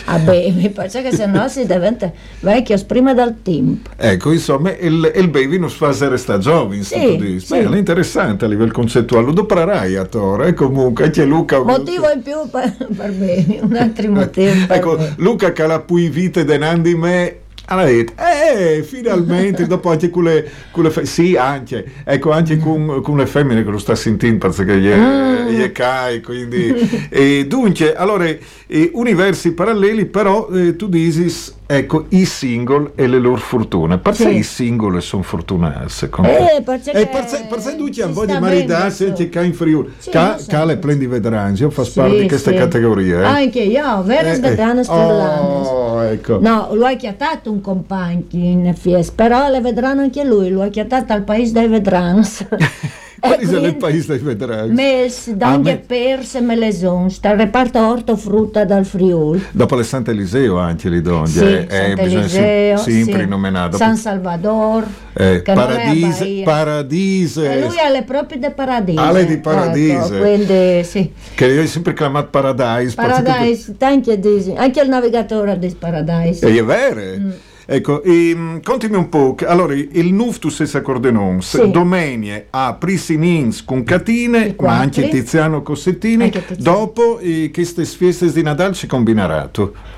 a 0.06 0.18
bevi, 0.18 0.70
perché 0.74 1.12
se 1.12 1.26
no 1.26 1.46
si 1.48 1.64
diventa 1.66 2.10
vecchio 2.40 2.76
prima 2.86 3.14
del 3.14 3.36
tempo. 3.42 3.90
Ecco, 3.96 4.32
insomma, 4.32 4.74
il, 4.76 5.12
il 5.14 5.28
baby 5.28 5.58
non 5.58 5.68
fa 5.68 5.90
essere 5.90 6.16
sta 6.16 6.38
giovane, 6.38 6.82
Sì, 6.82 6.94
tu 7.00 7.16
dici. 7.16 7.46
sì. 7.46 7.52
Beh, 7.60 7.70
è 7.70 7.76
interessante 7.76 8.46
a 8.46 8.48
livello 8.48 8.72
concettuale, 8.72 9.26
lo 9.26 9.32
doprarai 9.32 9.94
a 9.96 10.04
Toro, 10.06 10.42
e 10.44 10.54
comunque 10.54 11.04
anche 11.04 11.24
Luca... 11.24 11.62
Motivo 11.62 12.10
in 12.10 12.22
più 12.22 12.48
per, 12.50 12.74
per 12.96 13.12
bevi, 13.12 13.60
un 13.62 13.76
altro 13.76 14.10
motivo 14.10 14.54
ecco, 14.72 14.96
bevi. 14.96 15.12
Luca 15.18 15.52
che 15.52 15.66
la 15.66 15.78
pui 15.80 16.08
vite 16.08 16.44
denandi 16.44 16.94
me 16.96 17.36
ha 17.66 17.84
detto, 17.84 18.12
eh, 18.20 18.82
finalmente, 18.82 19.66
dopo 19.66 19.90
anche 19.90 20.10
con 20.10 20.24
le, 20.24 20.48
con 20.70 20.84
le 20.84 20.90
fe- 20.90 21.06
sì, 21.06 21.36
anche, 21.36 21.84
ecco, 22.04 22.30
anche 22.32 22.58
con, 22.58 23.00
con 23.02 23.16
le 23.16 23.26
femmine 23.26 23.64
che 23.64 23.70
lo 23.70 23.78
sta 23.78 23.94
sentendo, 23.94 24.48
perché 24.50 24.78
gli 24.78 24.88
è, 24.88 24.96
Mm. 24.96 25.48
gli 25.48 25.60
è 25.60 25.72
cai, 25.72 26.20
quindi, 26.20 27.08
e 27.08 27.46
dunque, 27.46 27.94
allora, 27.94 28.24
eh, 28.24 28.90
universi 28.94 29.52
paralleli, 29.52 30.06
però 30.06 30.48
eh, 30.52 30.76
tu 30.76 30.88
dici, 30.88 31.32
ecco, 31.76 32.06
i 32.10 32.24
single 32.24 32.92
e 32.94 33.06
le 33.06 33.18
loro 33.18 33.36
fortune, 33.36 33.98
perché 33.98 34.24
Sì. 34.30 34.36
i 34.36 34.42
single 34.42 35.00
sono 35.00 35.22
fortunati, 35.22 35.88
secondo 35.88 36.30
te? 36.30 36.56
Eh, 36.56 36.62
perché 36.62 36.90
E 36.92 37.06
per 37.06 37.26
se, 37.26 37.46
per 37.48 37.60
se 37.60 37.76
tu 37.76 37.88
ci 37.88 38.00
c'è 38.00 38.06
un 38.06 38.12
po' 38.12 38.26
di 38.26 38.36
bene, 38.38 38.64
anche 38.74 39.30
qua 39.30 39.42
in 39.42 39.54
Friuli. 39.54 39.92
Sì, 39.98 40.10
Ca, 40.10 40.38
so. 40.38 40.46
ca 40.48 40.64
le 40.64 40.76
prendi 40.76 41.06
vedrangi, 41.06 41.62
io 41.62 41.70
fa 41.70 41.84
Sì, 41.84 41.92
parte 41.94 42.20
di 42.20 42.28
queste 42.28 42.50
sì. 42.52 42.56
categorie. 42.56 43.20
Eh? 43.20 43.24
Anche 43.24 43.60
io, 43.60 44.02
vero 44.02 44.28
Eh, 44.28 44.32
eh. 44.32 44.34
svedane 44.34 44.84
sturlane. 44.84 45.40
Oh, 45.40 46.02
ecco. 46.04 46.38
No, 46.40 46.68
lo 46.72 46.86
ha 46.86 46.94
chiatato 46.94 47.50
un 47.50 47.60
compagno 47.60 48.24
in 48.30 48.72
FIES, 48.74 49.10
però 49.12 49.48
le 49.48 49.60
vedranno 49.60 50.00
anche 50.02 50.24
lui, 50.24 50.50
lo 50.50 50.62
ha 50.62 50.68
chiatato 50.68 51.12
al 51.12 51.22
paese 51.22 51.52
dei 51.52 51.68
vedrans. 51.68 52.46
Quali 53.22 53.44
E 53.44 53.46
sono 53.46 53.58
le 53.58 53.62
quindi- 53.68 53.78
paesi 53.78 54.06
dei 54.08 54.18
vedrangi? 54.18 54.72
Mels, 54.74 55.28
Ah, 55.28 55.32
d'anche 55.34 55.70
me- 55.70 55.78
perse 55.86 56.40
melesons, 56.40 57.20
dal 57.20 57.36
reparto 57.36 57.78
ortofrutta 57.78 58.64
dal 58.64 58.84
Friuli. 58.84 59.40
Dopo 59.52 59.76
le 59.76 59.84
Sant'Eliseo 59.84 60.58
anche 60.58 60.88
li 60.88 61.00
donne. 61.00 61.28
Sì, 61.28 61.44
eh, 61.44 61.66
eh, 61.70 61.94
Sant'Eliseo, 61.96 62.76
sì. 62.78 63.24
nominare. 63.28 63.76
San 63.76 63.96
Salvador, 63.96 64.84
Eh, 65.12 65.40
Paradise. 65.42 66.42
Paradise, 66.44 67.52
E 67.52 67.60
lui 67.60 67.78
ha 67.78 67.88
le 67.90 68.02
proprie 68.02 68.40
di 68.40 68.50
Paradise. 68.50 69.00
Ale 69.00 69.24
di 69.24 69.36
Paradise. 69.38 70.16
Ecco, 70.16 70.18
quindi 70.18 70.84
sì. 70.84 71.12
che 71.36 71.46
io 71.46 71.62
ho 71.62 71.66
sempre 71.66 71.94
chiamato 71.94 72.28
Paradise. 72.28 72.94
Paradise, 72.96 73.74
anche, 73.78 74.18
anche 74.56 74.80
il 74.80 74.88
navigatore 74.88 75.56
di 75.60 75.68
Paradise. 75.78 76.44
E 76.44 76.58
è 76.58 76.64
vero. 76.64 77.00
Mm. 77.00 77.30
Ecco, 77.66 78.02
ehm, 78.02 78.60
contami 78.62 78.96
un 78.96 79.08
po'. 79.08 79.36
Allora, 79.46 79.74
il 79.74 80.12
NUF 80.12 80.38
tu 80.38 80.48
sei 80.48 80.68
accordenons, 80.72 81.60
Sì. 81.62 81.70
domenie 81.70 82.46
a 82.50 82.74
Prisinins 82.74 83.64
con 83.64 83.84
Catine, 83.84 84.54
ma 84.58 84.78
anche. 84.78 85.08
Tiziano 85.08 85.62
Cossettini. 85.62 86.24
Anche 86.24 86.44
Tiziano. 86.44 86.76
Dopo 86.78 87.18
eh, 87.20 87.50
queste 87.52 87.84
feste 87.84 88.30
di 88.32 88.42
Natale 88.42 88.74
si 88.74 88.86
combineranno. 88.86 89.50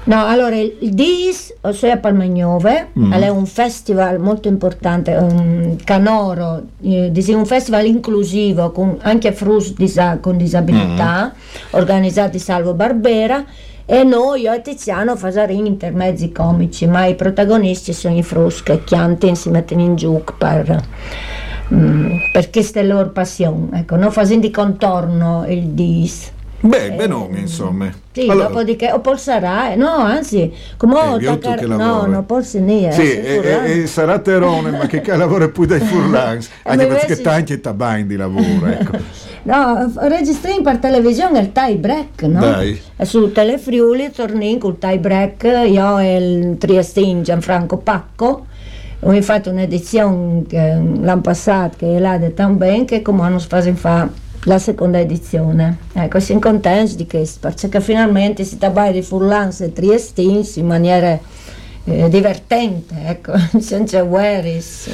No, 0.05 0.27
allora 0.27 0.57
il 0.57 0.77
DIS, 0.93 1.55
ossia 1.63 1.95
a 1.95 1.97
Palmagnove, 1.99 2.89
Mm. 2.99 3.13
è 3.13 3.29
un 3.29 3.47
festival 3.47 4.19
molto 4.21 4.49
importante, 4.49 5.13
un 5.15 5.77
canoro, 5.83 6.63
eh, 6.83 7.11
un 7.29 7.47
festival 7.47 7.87
inclusivo 7.87 8.71
con 8.71 8.99
anche 9.01 9.33
frus 9.33 9.75
disa- 9.75 10.19
con 10.21 10.37
disabilità, 10.37 11.33
Mm. 11.35 11.79
organizzati 11.79 12.39
Salvo 12.39 12.75
Barbera. 12.75 13.45
E 13.87 14.03
noi, 14.03 14.43
io 14.43 14.53
e 14.53 14.63
Tiziano, 14.63 15.15
facciamo 15.15 15.53
intermezzi 15.53 16.33
comici, 16.33 16.87
ma 16.87 17.05
i 17.05 17.15
protagonisti 17.15 17.93
sono 17.93 18.17
i 18.17 18.23
frus 18.23 18.63
che 18.63 18.83
chiantano, 18.83 19.35
si 19.35 19.51
mettono 19.51 19.83
in 19.83 19.95
giù 19.95 20.23
per, 20.39 20.81
mm, 21.73 22.17
per 22.33 22.49
questa 22.51 22.83
loro 22.83 23.11
passione. 23.11 23.81
Ecco, 23.81 23.97
non 23.97 24.11
facendo 24.11 24.47
di 24.47 24.51
contorno 24.53 25.45
il 25.49 25.65
DIS. 25.69 26.33
Beh, 26.61 26.93
benone, 26.93 27.41
insomma. 27.41 27.89
Eh, 27.89 27.93
Sì, 28.11 28.27
Allora, 28.31 28.47
dopodiché, 28.49 28.91
o 28.91 29.01
poi 29.01 29.19
sarà, 29.19 29.73
eh, 29.73 29.77
no, 29.77 29.97
anzi, 29.97 30.51
come 30.79 30.95
Eh, 30.95 31.09
ho 31.09 31.17
che 31.19 31.67
no, 31.67 32.07
non 32.07 32.25
posso 32.25 32.59
niente. 32.59 32.95
Sì, 32.95 33.21
e, 33.21 33.41
e- 33.43 33.81
e 33.83 33.87
sarà 33.87 34.19
Terone, 34.21 34.71
ma 34.71 34.87
che 34.87 35.03
lavora 35.15 35.49
poi 35.51 35.67
dai 35.67 35.81
furlans. 35.85 36.49
Anche 36.63 36.87
ma 36.87 36.95
perché 36.95 37.03
invece- 37.13 37.23
tanti 37.23 37.61
tabain 37.61 38.07
di 38.07 38.17
lavoro, 38.17 38.65
ecco. 38.71 38.93
No, 39.45 39.93
registriamo 39.95 40.63
per 40.63 40.79
televisione 40.79 41.39
il 41.41 41.53
tie 41.53 41.77
break, 41.77 42.23
no? 42.23 42.41
Dai. 42.41 42.81
E 42.97 43.05
su 43.05 43.31
Telefriuli 43.31 44.11
torniamo 44.11 44.59
col 44.59 44.79
tie 44.79 44.99
break, 44.99 45.43
io 45.67 45.99
e 45.99 46.17
il 46.17 46.59
Triestin 46.59 47.23
Gianfranco 47.23 47.77
Pacco. 47.79 48.47
Ho 49.01 49.23
fatto 49.23 49.51
un'edizione 49.51 50.45
l'anno 50.49 51.21
passato 51.21 51.77
che 51.79 51.97
è 51.97 51.99
là 51.99 52.17
di 52.17 52.33
tan 52.33 52.57
bene 52.57 52.87
che 52.87 53.03
come 53.03 53.21
hanno 53.23 53.39
fatto 53.39 53.75
fa 53.75 54.09
la 54.45 54.59
seconda 54.59 54.99
edizione. 54.99 55.79
Ecco, 55.93 56.21
siamo 56.21 56.41
contenti 56.41 56.97
di 56.97 57.07
questo, 57.07 57.53
perché 57.55 57.81
finalmente 57.81 58.45
si 58.45 58.57
tratta 58.57 58.91
di 58.91 59.03
Furlans 59.03 59.61
e 59.61 59.73
Triestins 59.73 60.57
in 60.57 60.67
maniera 60.67 61.19
eh, 61.85 62.09
divertente, 62.09 62.95
ecco, 63.05 63.33
senza 63.61 64.03
guerris. 64.03 64.89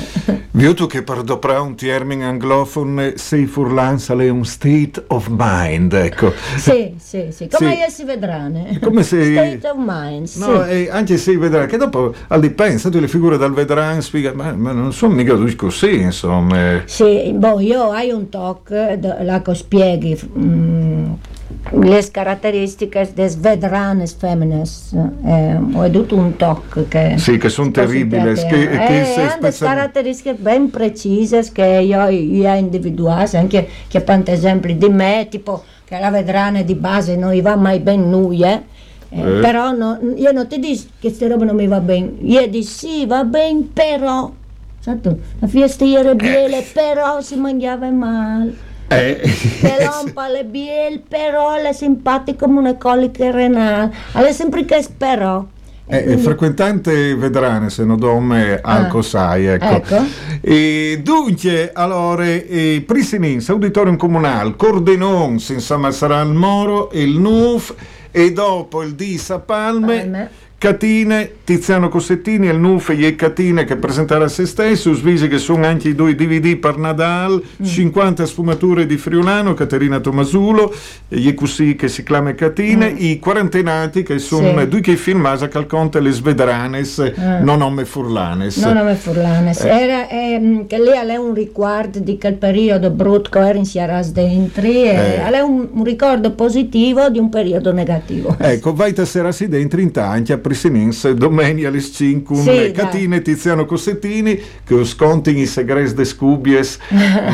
Viu 0.53 0.75
tu 0.75 0.89
che 0.89 1.05
per 1.05 1.23
doprare 1.23 1.61
un 1.61 1.77
termine 1.77 2.25
anglofono 2.25 3.13
sei 3.15 3.47
furlans 3.47 4.09
è 4.11 4.29
un 4.29 4.45
state 4.45 5.05
of 5.09 5.29
mind, 5.31 5.93
ecco. 5.93 6.33
Sì, 6.57 6.95
sì, 6.99 7.29
sì, 7.31 7.49
come 7.49 7.85
Sì. 7.87 7.93
si 7.95 8.05
vedranno. 8.05 8.67
Come 8.81 9.05
se- 9.05 9.33
State 9.33 9.69
of 9.69 9.77
mind, 9.79 10.27
sì. 10.27 10.41
No, 10.41 10.65
e 10.67 10.89
anche 10.91 11.19
se 11.19 11.39
vedrà 11.39 11.67
che 11.67 11.77
dopo 11.77 12.13
al 12.27 12.41
dipende, 12.41 12.81
tu 12.91 12.99
le 12.99 13.07
figure 13.07 13.37
dal 13.39 13.53
vedran 13.53 14.03
spiega, 14.03 14.33
ma, 14.35 14.53
ma 14.53 14.73
non 14.73 14.93
sono 14.93 15.15
mica 15.15 15.37
così, 15.55 16.01
insomma. 16.01 16.83
Sì, 16.85 17.33
boh, 17.33 17.61
io 17.61 17.93
hai 17.93 18.11
un 18.11 18.29
talk, 18.29 18.71
che 19.43 19.55
spieghi 19.55 20.19
mm, 20.37 21.13
le 21.73 22.11
caratteristiche 22.11 23.11
des 23.15 23.37
vedranes 23.37 24.15
femines. 24.15 24.93
Eh, 25.25 25.57
ho 25.73 25.85
edito 25.85 26.17
un 26.17 26.37
talk 26.37 26.89
che... 26.89 27.15
Sì, 27.17 27.39
che 27.39 27.49
sono 27.49 27.71
terribili, 27.71 28.35
Che, 28.35 28.47
che, 28.47 29.01
eh, 29.01 29.05
se 29.05 29.21
hanno 29.21 29.41
delle 29.41 29.57
caratteristiche 29.59 30.35
ben 30.35 30.71
precise 30.71 31.49
che 31.53 31.65
io, 31.65 32.07
io 32.09 32.51
ho 32.51 32.55
individuato, 32.57 33.37
anche 33.37 33.69
che 33.89 34.01
per 34.01 34.23
esempio 34.27 34.75
di 34.75 34.89
me, 34.89 35.27
tipo 35.31 35.63
che 35.85 35.99
la 35.99 36.11
vedrane 36.11 36.65
di 36.65 36.75
base 36.75 37.17
non 37.17 37.33
gli 37.33 37.43
va 37.43 37.57
mai 37.57 37.81
ben 37.81 38.09
noi, 38.09 38.43
eh. 38.43 38.63
Eh, 39.13 39.21
però 39.41 39.73
no- 39.73 39.99
io 40.15 40.31
non 40.31 40.47
ti 40.47 40.61
dico 40.61 40.83
che 41.01 41.09
queste 41.09 41.27
robe 41.27 41.45
non 41.45 41.57
mi 41.57 41.67
va 41.67 41.81
bene, 41.81 42.13
io 42.21 42.47
dico 42.47 42.65
sì, 42.65 43.07
va 43.07 43.25
bene, 43.25 43.69
però, 43.73 44.31
certo, 44.81 45.19
la 45.41 45.49
fiesta 45.49 45.85
era 45.85 46.15
biele, 46.17 46.65
però 46.73 47.21
si 47.21 47.37
mangiava 47.37 47.91
male. 47.91 48.69
Eh, 48.93 49.21
Che 49.61 49.77
lompa 49.85 50.29
le 50.29 50.45
biel, 50.45 51.01
però 51.07 51.53
è 51.55 51.73
simpatico 51.73 52.47
come 52.47 52.59
una 52.59 52.77
colica 52.77 53.31
renale. 53.31 53.93
È 54.13 54.33
sempre 54.33 54.65
che. 54.65 54.77
E 55.87 55.97
Eh, 55.97 56.03
quindi- 56.05 56.23
frequentante 56.23 57.15
vedrane 57.17 57.69
se 57.71 57.85
non 57.85 57.99
dome 57.99 58.59
al 58.63 58.85
Ah, 58.85 58.87
Cosai, 58.89 59.47
ecco. 59.47 59.65
ecco. 59.65 60.05
E 60.41 61.01
dunque, 61.03 61.71
allora, 61.73 62.25
eh, 62.25 62.83
Pristinins, 62.87 63.49
Auditorium 63.49 63.97
Comunale, 63.97 64.55
Cordenons, 64.57 65.49
insomma 65.51 65.91
sarà 65.91 66.21
il 66.21 66.31
Moro, 66.33 66.91
il 66.93 67.19
NUF 67.19 67.75
e 68.13 68.33
dopo 68.33 68.83
il 68.83 68.95
DIS 68.95 69.31
a 69.31 69.39
Palme, 69.41 69.99
Palme. 69.99 70.31
Catine, 70.61 71.37
Tiziano 71.43 71.89
Cossettini, 71.89 72.47
il 72.49 72.59
Nufe 72.59 72.93
e 72.93 73.15
Catine 73.17 73.65
che 73.65 73.77
presenterà 73.77 74.29
se 74.29 74.45
stesso, 74.45 74.93
svisi 74.93 75.27
che 75.27 75.39
sono 75.39 75.65
anche 75.65 75.89
i 75.89 75.95
due 75.95 76.15
DVD 76.15 76.55
per 76.59 76.77
Nadal, 76.77 77.43
50 77.63 78.27
sfumature 78.27 78.85
di 78.85 78.99
Friulano, 78.99 79.55
Caterina 79.55 80.01
Tomasulo, 80.01 80.71
e 81.09 81.33
così 81.33 81.77
che 81.77 81.89
si 81.89 82.03
chiama 82.03 82.35
Catine, 82.35 82.89
i 82.95 83.19
quarantenati 83.19 84.03
che 84.03 84.19
sono 84.19 84.59
Sì. 84.59 84.67
due 84.69 84.81
che 84.83 84.97
filmasa 84.97 85.49
calconte 85.49 85.99
le 85.99 86.11
svedranes, 86.11 87.11
non 87.41 87.57
nome 87.61 87.87
furlanes. 87.87 88.59
No, 88.59 88.75
no, 88.75 88.85
me 88.85 88.97
furlanes. 88.97 89.61
Era, 89.65 90.11
ehm, 90.11 90.67
che 90.67 90.79
lì 90.79 90.91
è 90.91 91.17
un 91.17 91.33
ricordo 91.33 92.01
di 92.01 92.19
quel 92.19 92.35
periodo 92.35 92.91
brutto 92.91 93.39
era 93.39 93.57
in 93.57 93.65
Sierras 93.65 94.13
dentri, 94.13 94.83
e 94.85 94.89
Eh. 94.91 95.23
è 95.31 95.41
un, 95.41 95.69
un 95.73 95.85
ricordo 95.85 96.33
positivo 96.33 97.09
di 97.09 97.19
un 97.19 97.31
periodo 97.31 97.73
negativo. 97.73 98.37
Ecco, 98.39 98.75
vai 98.75 98.93
sera 99.07 99.33
si 99.33 99.49
dentro 99.49 99.81
in 99.81 99.91
tanti 99.91 100.33
a 100.33 100.39
Prisinins 100.51 101.09
domenica 101.13 101.69
alle 101.69 101.81
5 101.81 102.37
Sì, 102.37 102.45
dai. 102.45 102.73
Catine 102.73 103.23
Tiziano 103.23 103.65
Cossettini 103.67 104.41
che 104.65 104.85
sconti 104.85 105.39
i 105.39 105.47
segreti 105.47 105.95
de 105.95 106.05
scubies 106.05 106.77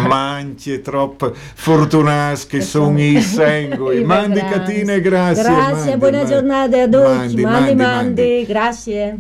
manci 0.07 0.83
troppo 0.83 1.33
fortunas 1.55 2.47
che 2.47 2.61
sono 2.61 3.01
i 3.01 3.23
sengui 3.23 4.05
mandi. 4.05 4.41
Catine 4.41 5.01
grazie 5.01 5.43
Grazie, 5.45 5.97
mandi, 5.97 5.97
buona 5.97 6.17
mandi. 6.19 6.33
giornata 6.33 6.83
a 6.83 6.85
tutti. 6.85 6.97
Mandi, 6.97 7.43
Mandi, 7.43 7.43
mandi, 7.43 7.75
mandi. 7.75 8.45
grazie. 8.47 9.19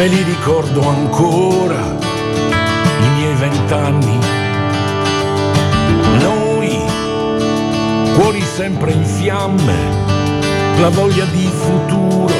Me 0.00 0.06
li 0.06 0.22
ricordo 0.22 0.88
ancora, 0.88 1.94
i 3.02 3.08
miei 3.16 3.34
vent'anni. 3.34 4.18
Noi, 6.22 6.80
cuori 8.14 8.40
sempre 8.40 8.92
in 8.92 9.04
fiamme, 9.04 9.74
la 10.78 10.88
voglia 10.88 11.26
di 11.26 11.46
futuro 11.52 12.32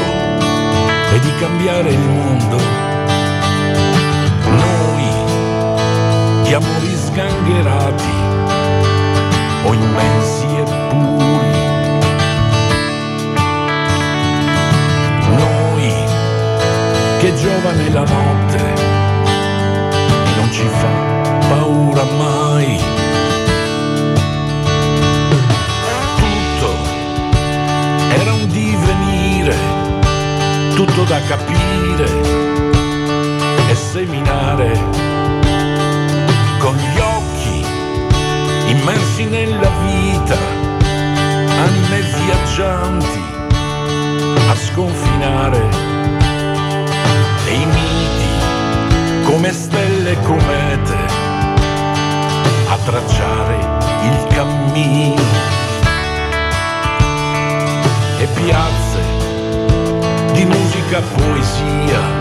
e 1.13 1.21
di 1.21 1.33
cambiare 1.39 1.91
il 1.91 1.99
mondo. 1.99 2.57
Noi, 4.63 5.09
gli 6.45 6.55
amori 6.55 6.97
sgangherati 6.97 8.15
o 9.65 9.75
immensi 9.75 10.47
e 10.47 10.63
puri. 10.89 11.40
Che 17.21 17.35
giovane 17.35 17.91
la 17.91 18.01
notte 18.01 18.57
e 18.57 20.37
non 20.37 20.51
ci 20.51 20.67
fa 20.67 20.89
paura 21.51 22.03
mai. 22.17 22.81
Tutto 26.17 26.71
era 28.15 28.33
un 28.33 28.49
divenire, 28.49 29.55
tutto 30.75 31.03
da 31.03 31.21
capire 31.29 32.09
e 33.69 33.75
seminare 33.75 34.73
con 36.59 36.75
gli 36.75 36.99
occhi 36.99 37.67
immersi 38.71 39.25
nella 39.27 39.71
vita, 39.85 40.39
anime 41.65 42.01
viaggianti 42.25 43.21
a 44.49 44.55
sconfinare 44.55 45.10
comete 50.31 50.97
a 52.69 52.77
tracciare 52.85 53.59
il 54.05 54.27
cammino. 54.29 55.23
E 58.19 58.29
piazze 58.35 59.01
di 60.33 60.45
musica 60.45 61.01
poesia 61.01 62.20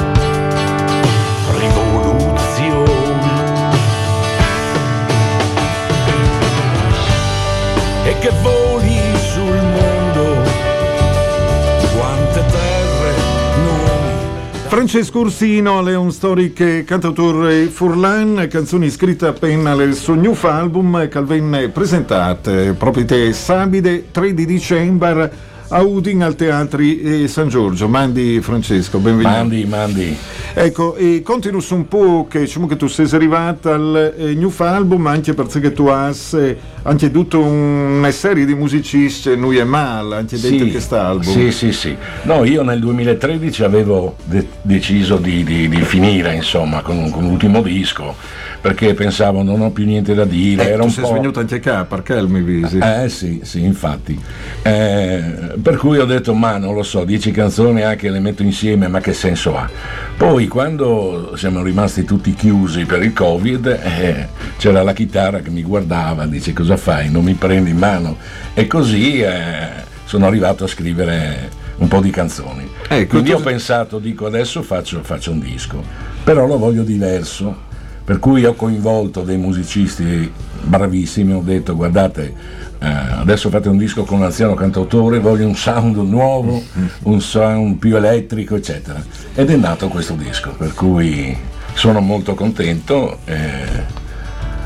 Francesco 14.79 15.19
Ursino 15.19 15.85
è 15.85 15.93
un 15.97 16.09
storico 16.09 16.63
cantautore 16.85 17.65
furlan, 17.65 18.47
canzoni 18.49 18.89
scritte 18.89 19.27
appena 19.27 19.73
nel 19.73 19.93
suo 19.93 20.13
new 20.13 20.33
album 20.43 21.09
che 21.09 21.21
venne 21.21 21.67
presentate 21.67 22.71
proprio 22.77 23.03
te 23.03 23.33
sabide 23.33 24.09
3 24.09 24.33
di 24.33 24.45
dicembre 24.45 25.31
a 25.67 25.81
Udin 25.81 26.23
al 26.23 26.35
Teatri 26.35 27.01
eh, 27.23 27.27
San 27.27 27.49
Giorgio. 27.49 27.89
Mandi 27.89 28.39
Francesco, 28.41 28.99
benvenuto. 28.99 29.35
Mandi, 29.35 29.65
mandi. 29.65 30.17
Ecco, 30.61 30.95
e 30.97 31.21
continui 31.23 31.63
un 31.69 31.87
po' 31.87 32.27
che, 32.29 32.39
diciamo 32.39 32.67
che 32.67 32.75
tu 32.75 32.87
sei 32.87 33.07
arrivato 33.13 33.71
al 33.71 34.13
eh, 34.17 34.33
new 34.33 34.51
album 34.57 35.07
anche 35.07 35.33
perché 35.33 35.71
tu 35.71 35.87
hai 35.87 36.13
eh, 36.33 36.57
anche 36.83 37.09
tutta 37.11 37.37
una 37.37 38.11
serie 38.11 38.43
di 38.43 38.53
musicisti, 38.53 39.37
noi 39.37 39.57
e 39.57 39.63
mal, 39.63 40.11
anche 40.11 40.37
dentro 40.37 40.67
questo 40.67 40.97
album. 40.97 41.31
Sì, 41.31 41.51
sì, 41.51 41.71
sì. 41.71 41.95
No, 42.23 42.43
io 42.43 42.61
nel 42.63 42.81
2013 42.81 43.63
avevo 43.63 44.17
de- 44.25 44.47
deciso 44.61 45.15
di, 45.15 45.45
di- 45.45 45.69
di 45.69 45.81
finire, 45.81 46.35
insomma, 46.35 46.81
con, 46.81 47.09
con 47.09 47.23
l'ultimo 47.23 47.61
disco, 47.61 48.13
perché 48.59 48.93
pensavo 48.93 49.43
non 49.43 49.61
ho 49.61 49.69
più 49.71 49.85
niente 49.85 50.13
da 50.13 50.25
dire. 50.25 50.63
Eh, 50.63 50.67
era 50.71 50.79
tu 50.79 50.83
un 50.87 50.89
sei 50.89 51.03
po'... 51.03 51.09
svenuto 51.11 51.39
anche 51.39 51.61
qua, 51.61 51.85
perché 51.87 52.15
il 52.15 52.27
mi 52.27 52.41
visi? 52.41 52.79
Eh 52.79 53.07
sì, 53.07 53.39
sì, 53.43 53.63
infatti. 53.63 54.19
Eh, 54.61 55.23
per 55.61 55.77
cui 55.77 55.99
ho 55.99 56.05
detto, 56.05 56.33
ma 56.33 56.57
non 56.57 56.73
lo 56.73 56.83
so, 56.83 57.05
dieci 57.05 57.31
canzoni 57.31 57.81
anche 57.81 58.09
le 58.09 58.19
metto 58.19 58.43
insieme, 58.43 58.89
ma 58.89 58.99
che 58.99 59.13
senso 59.13 59.55
ha? 59.55 59.69
Poi 60.17 60.48
quando 60.49 61.33
siamo 61.37 61.61
rimasti 61.63 62.03
tutti 62.03 62.33
chiusi 62.33 62.83
per 62.83 63.01
il 63.01 63.13
Covid, 63.13 63.65
eh, 63.67 64.27
c'era 64.57 64.83
la 64.83 64.91
chitarra 64.91 65.39
che 65.39 65.49
mi 65.49 65.63
guardava, 65.63 66.25
dice 66.25 66.51
cosa 66.51 66.75
fai? 66.75 67.09
Non 67.09 67.23
mi 67.23 67.35
prendi 67.35 67.69
in 67.69 67.77
mano? 67.77 68.17
E 68.53 68.67
così 68.67 69.21
eh, 69.21 69.67
sono 70.03 70.25
arrivato 70.25 70.65
a 70.65 70.67
scrivere 70.67 71.49
un 71.77 71.87
po' 71.87 72.01
di 72.01 72.09
canzoni. 72.09 72.69
Ecco, 72.89 73.11
Quindi 73.11 73.29
tu- 73.29 73.37
ho 73.37 73.39
pensato, 73.39 73.99
dico 73.99 74.25
adesso 74.25 74.61
faccio, 74.61 75.01
faccio 75.03 75.31
un 75.31 75.39
disco, 75.39 75.81
però 76.25 76.45
lo 76.45 76.57
voglio 76.57 76.83
diverso. 76.83 77.67
Per 78.03 78.17
cui 78.19 78.43
ho 78.43 78.55
coinvolto 78.55 79.21
dei 79.21 79.37
musicisti 79.37 80.29
bravissimi, 80.63 81.31
ho 81.31 81.41
detto 81.41 81.75
guardate, 81.75 82.33
eh, 82.79 82.87
adesso 82.87 83.49
fate 83.49 83.67
un 83.67 83.77
disco 83.77 84.03
con 84.03 84.19
un 84.19 84.25
anziano 84.25 84.53
cantautore, 84.53 85.19
voglio 85.19 85.45
un 85.45 85.55
sound 85.55 85.97
nuovo, 85.97 86.63
un 87.03 87.21
sound 87.21 87.77
più 87.77 87.95
elettrico, 87.95 88.55
eccetera. 88.55 89.03
Ed 89.35 89.49
è 89.49 89.55
nato 89.55 89.89
questo 89.89 90.13
disco, 90.13 90.51
per 90.57 90.73
cui 90.73 91.37
sono 91.73 91.99
molto 91.99 92.33
contento 92.35 93.19
eh, 93.25 93.97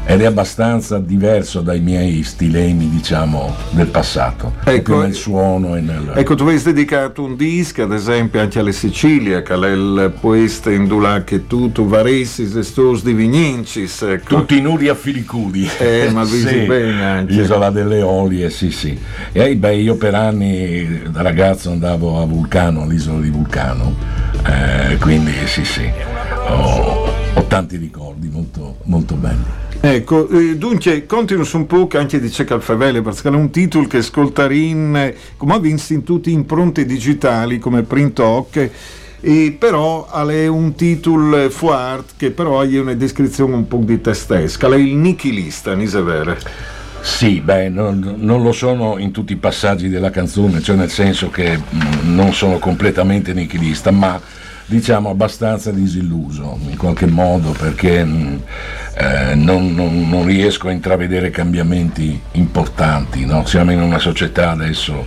ed 0.06 0.22
è 0.22 0.26
abbastanza 0.26 1.00
diverso 1.00 1.62
dai 1.62 1.80
miei 1.80 2.24
stilemi, 2.24 2.90
diciamo, 2.90 3.56
del 3.72 3.88
passato, 3.88 4.54
Ecco, 4.66 5.02
nel 5.02 5.14
suono 5.14 5.76
e 5.76 5.82
nel... 5.82 6.12
Ecco, 6.14 6.36
tu 6.36 6.44
avete 6.44 6.74
dedicato 6.74 7.24
un 7.24 7.36
disco, 7.38 7.84
ad 7.84 7.94
esempio, 7.94 8.42
anche 8.42 8.60
alla 8.60 8.72
Sicilia, 8.72 9.42
che 9.42 9.54
è 9.54 9.72
il 9.72 10.14
poesta 10.20 10.72
indula 10.72 11.24
che 11.24 11.48
tu, 11.48 11.72
tu 11.72 11.88
varessis 11.88 12.54
e 12.56 12.64
stos 12.64 13.04
di 13.04 13.14
Vignincis. 13.14 14.02
Ecco. 14.02 14.40
Tutti 14.40 14.60
nudi 14.62 14.90
a 14.90 14.96
filicudi. 14.96 15.70
Eh, 15.80 16.10
ma 16.12 16.24
visi 16.24 16.60
bene 16.68 17.04
anche. 17.04 17.34
Isola 17.34 17.70
delle 17.70 18.02
Olie, 18.02 18.50
sì, 18.50 18.72
sì. 18.72 18.98
E 19.32 19.56
beh, 19.56 19.76
io 19.76 19.96
per 19.96 20.16
anni 20.16 21.02
da 21.10 21.22
ragazzo 21.22 21.72
andavo 21.72 22.22
a 22.22 22.26
Vulcano, 22.26 22.84
all'isola 22.84 23.22
di 23.22 23.30
Vulcano, 23.30 23.96
eh, 24.46 24.98
quindi 24.98 25.32
sì, 25.46 25.64
sì. 25.64 25.90
Ho, 26.50 27.10
ho 27.34 27.44
tanti 27.48 27.78
ricordi 27.78 28.28
molto, 28.28 28.78
molto 28.84 29.16
belli. 29.16 29.63
Ecco, 29.86 30.30
eh, 30.30 30.56
dunque, 30.56 31.06
continua 31.06 31.46
un 31.52 31.68
po' 31.68 31.88
che 31.88 31.98
anche 31.98 32.18
dice 32.22 32.46
Calfavelle, 32.46 33.02
perché 33.02 33.28
è 33.28 33.32
un 33.32 33.50
titolo 33.50 33.86
che 33.86 33.98
ascoltarin, 33.98 34.96
eh, 34.96 35.16
come 35.36 35.56
ha 35.56 35.60
visto 35.60 35.92
in 35.92 36.04
tutte 36.04 36.30
impronte 36.30 36.86
digitali 36.86 37.60
come 37.60 37.82
Print 37.84 38.18
Hoc, 38.20 38.70
e 39.20 39.56
però 39.60 40.10
è 40.10 40.48
un 40.48 40.74
titolo 40.76 41.50
fuart 41.50 42.14
che 42.16 42.32
però 42.32 42.62
ha 42.62 42.64
una 42.64 42.94
descrizione 42.94 43.56
un 43.56 43.68
po' 43.68 43.82
di 43.84 44.00
testesca, 44.00 44.70
è 44.70 44.76
il 44.78 44.96
nichilista, 44.96 45.76
vero? 46.02 46.38
Sì, 47.02 47.42
beh, 47.42 47.68
non, 47.68 48.16
non 48.20 48.42
lo 48.42 48.54
sono 48.54 48.98
in 49.00 49.12
tutti 49.12 49.34
i 49.34 49.36
passaggi 49.36 49.90
della 49.90 50.12
canzone, 50.12 50.62
cioè 50.62 50.78
nel 50.78 50.92
senso 50.92 51.30
che 51.30 51.58
mh, 51.58 52.14
non 52.14 52.34
sono 52.34 52.58
completamente 52.58 53.34
nichilista, 53.34 53.92
ma 53.92 54.18
diciamo 54.66 55.10
abbastanza 55.10 55.72
disilluso 55.72 56.58
in 56.70 56.78
qualche 56.78 57.06
modo 57.06 57.52
perché 57.52 58.04
mh, 58.04 58.42
eh, 58.96 59.36
non, 59.36 59.74
non- 59.74 60.08
non 60.10 60.26
riesco 60.26 60.68
a 60.68 60.72
intravedere 60.72 61.30
cambiamenti 61.30 62.20
importanti. 62.34 63.26
no? 63.26 63.46
Siamo 63.46 63.72
in 63.72 63.82
una 63.82 64.00
società 64.00 64.52
adesso 64.52 65.06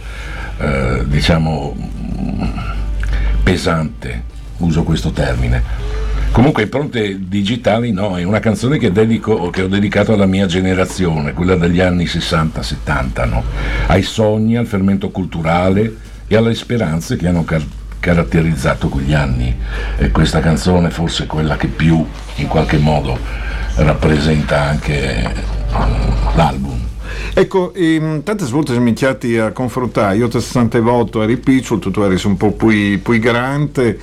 eh, 0.58 1.02
diciamo 1.06 1.74
mh, 1.74 2.44
pesante, 3.42 4.22
uso 4.58 4.82
questo 4.82 5.10
termine. 5.10 5.84
Comunque 6.32 6.64
impronte 6.64 7.16
digitali 7.28 7.92
no, 7.92 8.18
è 8.18 8.22
una 8.22 8.40
canzone 8.40 8.76
che, 8.76 8.92
dedico, 8.92 9.48
che 9.48 9.62
ho 9.62 9.68
dedicato 9.68 10.12
alla 10.12 10.26
mia 10.26 10.44
generazione, 10.44 11.32
quella 11.32 11.56
degli 11.56 11.80
anni 11.80 12.04
60-70, 12.04 13.26
no? 13.28 13.42
ai 13.86 14.02
sogni, 14.02 14.56
al 14.56 14.66
fermento 14.66 15.08
culturale 15.10 15.96
e 16.26 16.36
alle 16.36 16.54
speranze 16.54 17.16
che 17.16 17.26
hanno 17.28 17.44
car- 17.44 17.64
caratterizzato 18.06 18.88
quegli 18.88 19.14
anni. 19.14 19.54
E 19.98 20.10
questa 20.12 20.38
canzone 20.38 20.90
forse 20.90 21.24
è 21.24 21.26
quella 21.26 21.56
che 21.56 21.66
più 21.66 22.06
in 22.36 22.46
qualche 22.46 22.78
modo 22.78 23.18
rappresenta 23.76 24.62
anche 24.62 25.24
eh, 25.24 25.30
l'album. 26.36 26.78
Ecco, 27.34 27.74
ehm, 27.74 28.22
tante 28.22 28.44
volte 28.46 28.70
siamo 28.70 28.86
iniziati 28.86 29.36
a 29.36 29.50
confrontare, 29.50 30.16
io 30.16 30.28
ti 30.28 30.40
sentivo 30.40 31.08
eri 31.22 31.36
piccolo, 31.36 31.80
tu 31.80 32.00
eri 32.00 32.18
un 32.24 32.36
po' 32.36 32.52
più 32.52 33.18
grande, 33.18 33.98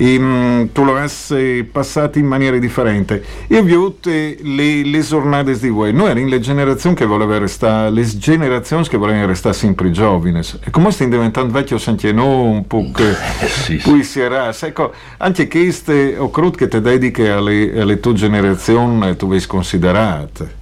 e 0.00 0.16
mm, 0.16 0.66
tu 0.72 0.84
lo 0.84 0.96
hai 0.96 1.64
passato 1.64 2.20
in 2.20 2.26
maniera 2.26 2.56
differente. 2.58 3.20
Io 3.48 3.64
vi 3.64 3.74
ho 3.74 3.78
avuto 3.78 4.10
le, 4.10 4.84
le 4.84 5.00
giornate 5.00 5.58
di 5.58 5.68
voi, 5.68 5.92
noi 5.92 6.10
eravamo 6.10 6.28
le 6.28 6.38
generazioni 6.38 6.94
che 6.94 7.04
volevano 7.04 7.40
restare, 7.40 7.90
le 7.90 8.04
generazioni 8.04 8.86
che 8.86 8.96
volevano 8.96 9.26
restare 9.26 9.56
sempre 9.56 9.90
giovani, 9.90 10.40
e 10.62 10.70
come 10.70 10.92
stai 10.92 11.08
diventando 11.08 11.52
vecchio 11.52 11.80
anche 11.86 12.12
noi, 12.12 12.48
un 12.48 12.66
po' 12.68 12.88
che 12.92 13.12
sì, 13.64 13.80
sì. 13.80 13.90
poi 13.90 14.04
si 14.04 14.20
era, 14.20 14.54
ecco, 14.56 14.92
anche 15.16 15.48
queste, 15.48 16.16
ho 16.16 16.30
creduto 16.30 16.58
che 16.58 16.68
ti 16.68 16.80
dedichi 16.80 17.22
alle, 17.22 17.80
alle 17.80 17.98
tue 17.98 18.12
generazioni, 18.12 19.16
tu 19.16 19.26
vedi 19.26 19.46
considerate. 19.46 20.56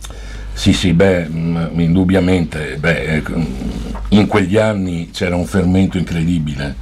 Sì, 0.55 0.73
sì, 0.73 0.95
beh, 0.95 1.29
mh, 1.29 1.71
indubbiamente, 1.75 2.79
beh, 2.81 3.17
ecco, 3.17 3.33
in 4.09 4.27
quegli 4.27 4.57
anni 4.57 5.11
c'era 5.13 5.37
un 5.37 5.45
fermento 5.45 5.99
incredibile, 5.99 6.77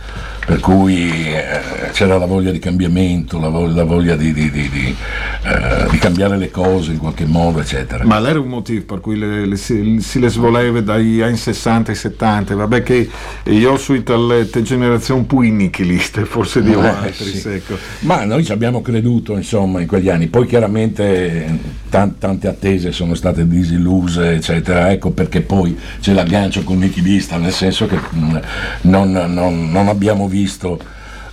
per 0.47 0.61
cui 0.61 1.11
eh, 1.33 1.91
c'era 1.93 2.19
la 2.19 2.27
voglia 2.27 2.51
di 2.51 2.59
cambiamento, 2.59 3.39
la 3.41 3.49
voglia, 3.49 3.75
la 3.77 3.85
voglia 3.85 4.17
di, 4.17 4.33
di- 4.33 4.51
di- 4.51 4.95
eh, 5.43 5.87
di 5.91 5.99
cambiare 5.99 6.37
le 6.37 6.51
cose 6.51 6.93
in 6.93 6.99
qualche 6.99 7.25
modo, 7.25 7.61
eccetera. 7.61 8.05
Ma 8.05 8.27
era 8.29 8.39
un 8.41 8.49
motivo 8.49 8.85
per 8.85 9.01
cui 9.01 9.17
le- 9.19 9.47
le- 9.47 9.57
si, 9.57 9.99
si 10.01 10.19
le 10.21 10.29
svoleva 10.29 10.81
dagli 10.81 11.21
anni 11.21 11.37
60 11.37 11.93
e 11.93 11.95
70, 11.95 12.55
vabbè 12.55 12.83
che 12.83 13.09
io 13.45 13.77
sono 13.79 14.01
dalle 14.01 14.49
generazioni 14.63 15.25
più 15.25 15.41
nichiliste, 15.41 16.25
forse 16.25 16.63
di 16.63 16.73
Eh, 16.73 16.87
altri, 16.87 17.35
sì. 17.35 17.49
ecco. 17.49 17.77
Ma 18.01 18.25
noi 18.25 18.45
ci 18.45 18.53
abbiamo 18.53 18.83
creduto 18.83 19.37
insomma 19.37 19.81
in 19.81 19.87
quegli 19.87 20.09
anni, 20.11 20.27
poi 20.27 20.47
chiaramente 20.47 21.45
eh, 21.47 21.59
tan- 21.89 22.19
tante 22.19 22.49
attese 22.49 22.93
sono 22.93 23.15
state 23.15 23.47
disilluse, 23.49 24.33
eccetera, 24.33 24.91
ecco 24.91 25.11
perché 25.11 25.41
poi 25.41 25.77
c'è 26.01 26.13
l'aggancio 26.13 26.63
con 26.65 26.79
Nichilista, 26.79 27.37
nel 27.39 27.53
senso 27.53 27.87
che 27.87 27.97
mh, 27.97 28.41
non, 28.83 29.11
non- 29.13 29.71
non 29.71 29.89
abbiamo 29.89 30.27
visto 30.27 30.33
visto 30.35 30.79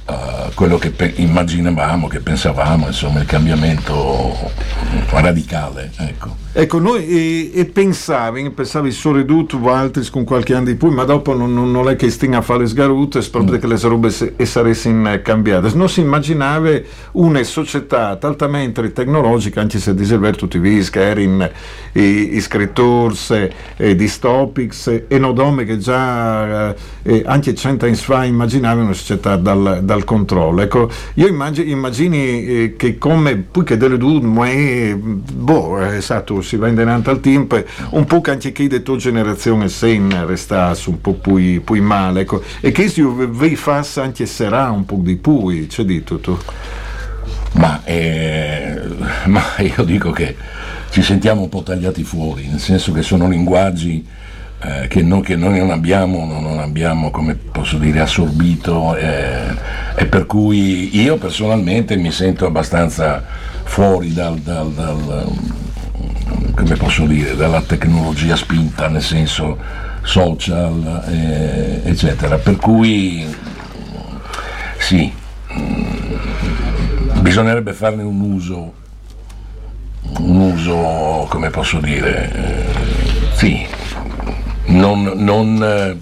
eh, 0.06 0.52
quello 0.54 0.78
che 0.78 0.92
pe- 0.92 1.14
immaginavamo, 1.16 2.08
che 2.08 2.20
pensavamo, 2.20 2.88
insomma 2.88 3.20
il 3.20 3.26
cambiamento 3.26 4.36
radicale. 5.10 5.92
Ecco. 5.98 6.40
Ecco, 6.54 6.80
noi 6.80 7.08
e, 7.08 7.52
e 7.54 7.66
pensavi, 7.66 8.50
pensavi 8.50 8.92
sorridutto 8.92 9.72
altri 9.72 10.06
con 10.10 10.26
qualche 10.26 10.54
anno 10.54 10.66
di 10.66 10.76
più, 10.76 10.90
ma 10.90 11.06
dopo 11.06 11.34
non, 11.34 11.54
non, 11.54 11.72
non 11.72 11.88
è 11.88 11.96
che 11.96 12.10
stinga 12.10 12.40
a 12.40 12.42
fare 12.42 12.68
sgarute, 12.68 13.22
proprio 13.30 13.58
che 13.58 13.68
le 13.68 13.80
robe 13.80 14.10
se, 14.10 14.34
e 14.36 14.46
saressero 14.46 15.22
cambiate. 15.22 15.72
Non 15.76 15.88
si 15.88 16.02
immaginava 16.02 16.70
una 17.14 17.42
società 17.44 18.20
altamente 18.22 18.92
tecnologica, 18.92 19.62
anche 19.62 19.80
se 19.80 19.96
diserver 19.96 20.36
tutti 20.36 20.58
i 20.58 20.90
che 20.90 21.02
erano 21.02 21.50
scrittori, 22.42 23.16
e 23.78 23.96
distopics, 23.96 25.04
e 25.08 25.18
nodome 25.18 25.64
che 25.64 25.78
già 25.78 26.76
eh, 27.04 27.24
anche 27.26 27.56
cent'anni 27.56 27.96
fa 27.96 28.26
immaginavano 28.26 28.88
una 28.88 28.94
società 28.94 29.38
dal, 29.38 29.80
dal 29.84 30.01
controllo. 30.04 30.62
Ecco, 30.62 30.90
io 31.16 31.28
immagini, 31.28 31.72
immagini 31.72 32.46
eh, 32.46 32.76
che 32.78 32.98
come 32.98 33.36
poi 33.38 33.64
che 33.64 33.78
delle 33.78 33.98
due, 33.98 34.96
boh, 34.96 35.80
esatto, 35.80 36.42
si 36.42 36.56
va 36.56 36.68
in 36.68 36.80
al 36.80 37.20
tempo, 37.20 37.64
un 37.92 38.06
po' 38.06 38.22
che 38.22 38.32
anche 38.32 38.52
chi 38.52 38.68
di 38.68 38.82
tua 38.84 38.98
generazione 38.98 39.70
sen 39.70 40.26
restasse 40.26 40.90
un 40.90 41.02
po' 41.02 41.14
più, 41.14 41.64
più 41.64 41.84
male, 41.84 42.22
ecco, 42.22 42.42
e 42.60 42.72
che 42.72 42.90
se 42.90 43.04
vi 43.30 43.56
faccia 43.56 44.04
anche 44.04 44.26
sarà 44.26 44.70
un 44.70 44.86
po' 44.86 45.00
di 45.00 45.16
più, 45.16 45.66
c'è 45.68 45.84
di 45.84 46.04
tutto. 46.04 46.40
Ma, 47.54 47.84
eh, 47.84 48.82
ma 49.26 49.44
io 49.60 49.84
dico 49.84 50.12
che 50.12 50.36
ci 50.90 51.02
sentiamo 51.02 51.42
un 51.42 51.50
po' 51.50 51.64
tagliati 51.64 52.04
fuori, 52.04 52.48
nel 52.48 52.60
senso 52.60 52.92
che 52.92 53.02
sono 53.02 53.28
linguaggi 53.28 54.06
eh, 54.64 54.88
che, 54.88 55.02
noi, 55.02 55.22
che 55.22 55.36
noi 55.36 55.58
non 55.58 55.72
abbiamo, 55.72 56.26
non, 56.26 56.44
non 56.44 56.60
abbiamo, 56.60 57.10
come 57.10 57.36
posso 57.36 57.78
dire, 57.78 58.02
assorbito 58.02 58.96
eh, 58.96 59.56
e 59.96 60.06
per 60.06 60.26
cui 60.26 61.02
io 61.02 61.18
personalmente 61.18 61.96
mi 61.96 62.12
sento 62.12 62.46
abbastanza 62.46 63.24
fuori 63.64 64.14
dal, 64.14 64.38
dal- 64.38 64.72
dal, 64.72 65.26
come 66.56 66.76
posso 66.76 67.06
dire, 67.06 67.36
dalla 67.36 67.62
tecnologia 67.62 68.36
spinta, 68.36 68.88
nel 68.88 69.02
senso 69.02 69.58
social, 70.04 71.06
eh, 71.08 71.82
eccetera. 71.84 72.38
Per 72.38 72.58
cui 72.58 73.26
sì, 74.78 75.12
bisognerebbe 77.20 77.74
farne 77.74 78.04
un 78.04 78.20
uso, 78.20 78.74
un 80.20 80.40
uso, 80.40 81.26
come 81.30 81.50
posso 81.50 81.80
dire, 81.80 82.32
eh, 82.34 83.36
sì, 83.36 83.66
non, 84.72 85.12
non, 85.16 85.64
eh, 85.64 85.98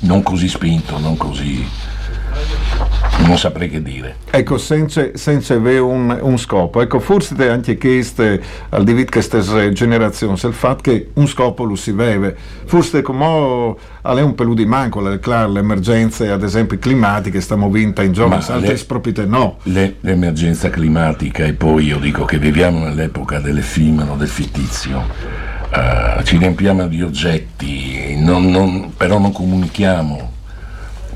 non 0.00 0.22
così 0.22 0.48
spinto, 0.48 0.98
non 0.98 1.16
così, 1.16 1.66
non 3.26 3.36
saprei 3.36 3.68
che 3.68 3.82
dire. 3.82 4.16
Ecco, 4.30 4.56
senza, 4.56 5.10
senza 5.14 5.54
avere 5.54 5.80
un, 5.80 6.16
un 6.22 6.38
scopo. 6.38 6.80
Ecco, 6.80 7.00
forse 7.00 7.34
è 7.36 7.48
anche 7.48 7.76
questo, 7.76 8.38
al 8.70 8.84
di 8.84 8.94
che 8.94 9.04
queste 9.04 9.72
generazioni, 9.72 10.38
il 10.42 10.52
fatto 10.52 10.82
che 10.82 11.10
un 11.14 11.26
scopo 11.26 11.64
lo 11.64 11.76
si 11.76 11.92
vede. 11.92 12.34
Forse 12.64 13.02
come 13.02 13.74
è 14.02 14.22
un 14.22 14.34
pelù 14.34 14.54
di 14.54 14.64
manco, 14.64 15.00
le, 15.00 15.20
le 15.22 15.58
emergenze, 15.58 16.30
ad 16.30 16.42
esempio 16.42 16.78
climatiche, 16.78 17.40
stiamo 17.40 17.68
vinta 17.68 18.02
in 18.02 18.12
Ma 18.48 18.54
altre 18.54 18.74
proprietà 18.86 19.24
no. 19.24 19.58
Le- 19.64 19.96
l'emergenza 20.00 20.70
climatica 20.70 21.44
e 21.44 21.52
poi 21.52 21.86
io 21.86 21.98
dico 21.98 22.24
che 22.24 22.38
viviamo 22.38 22.84
nell'epoca 22.84 23.38
dell'effimero, 23.38 24.14
del 24.16 24.28
fittizio, 24.28 25.49
Eh, 25.72 26.24
ci 26.24 26.36
riempiamo 26.36 26.86
di 26.88 27.00
oggetti, 27.02 28.16
non- 28.18 28.50
non- 28.50 28.92
però 28.96 29.18
non 29.18 29.30
comunichiamo, 29.32 30.32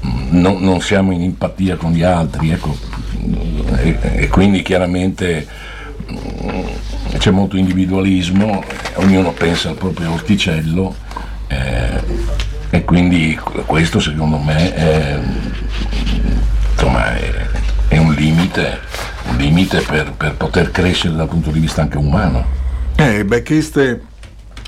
mm, 0.06 0.40
non, 0.40 0.62
non 0.62 0.80
siamo 0.80 1.12
in 1.12 1.22
empatia 1.22 1.76
con 1.76 1.92
gli 1.92 2.02
altri, 2.02 2.50
ecco. 2.50 2.76
e, 3.76 3.96
e 4.00 4.28
quindi 4.28 4.62
chiaramente 4.62 5.46
mm, 6.12 7.18
c'è 7.18 7.30
molto 7.30 7.56
individualismo, 7.56 8.62
ognuno 8.94 9.32
pensa 9.32 9.70
al 9.70 9.76
proprio 9.76 10.12
orticello 10.12 10.94
eh, 11.48 12.00
e 12.70 12.84
quindi 12.84 13.38
questo 13.66 13.98
secondo 14.00 14.38
me 14.38 14.74
è, 14.74 15.18
insomma, 16.72 17.14
è, 17.16 17.32
è 17.88 17.98
un 17.98 18.12
limite, 18.14 18.78
un 19.30 19.36
limite 19.36 19.80
per, 19.80 20.12
per 20.12 20.34
poter 20.36 20.70
crescere 20.70 21.14
dal 21.14 21.28
punto 21.28 21.50
di 21.50 21.58
vista 21.60 21.82
anche 21.82 21.96
umano. 21.96 22.44
Eh, 22.96 23.24
beh, 23.24 23.42
queste 23.42 24.00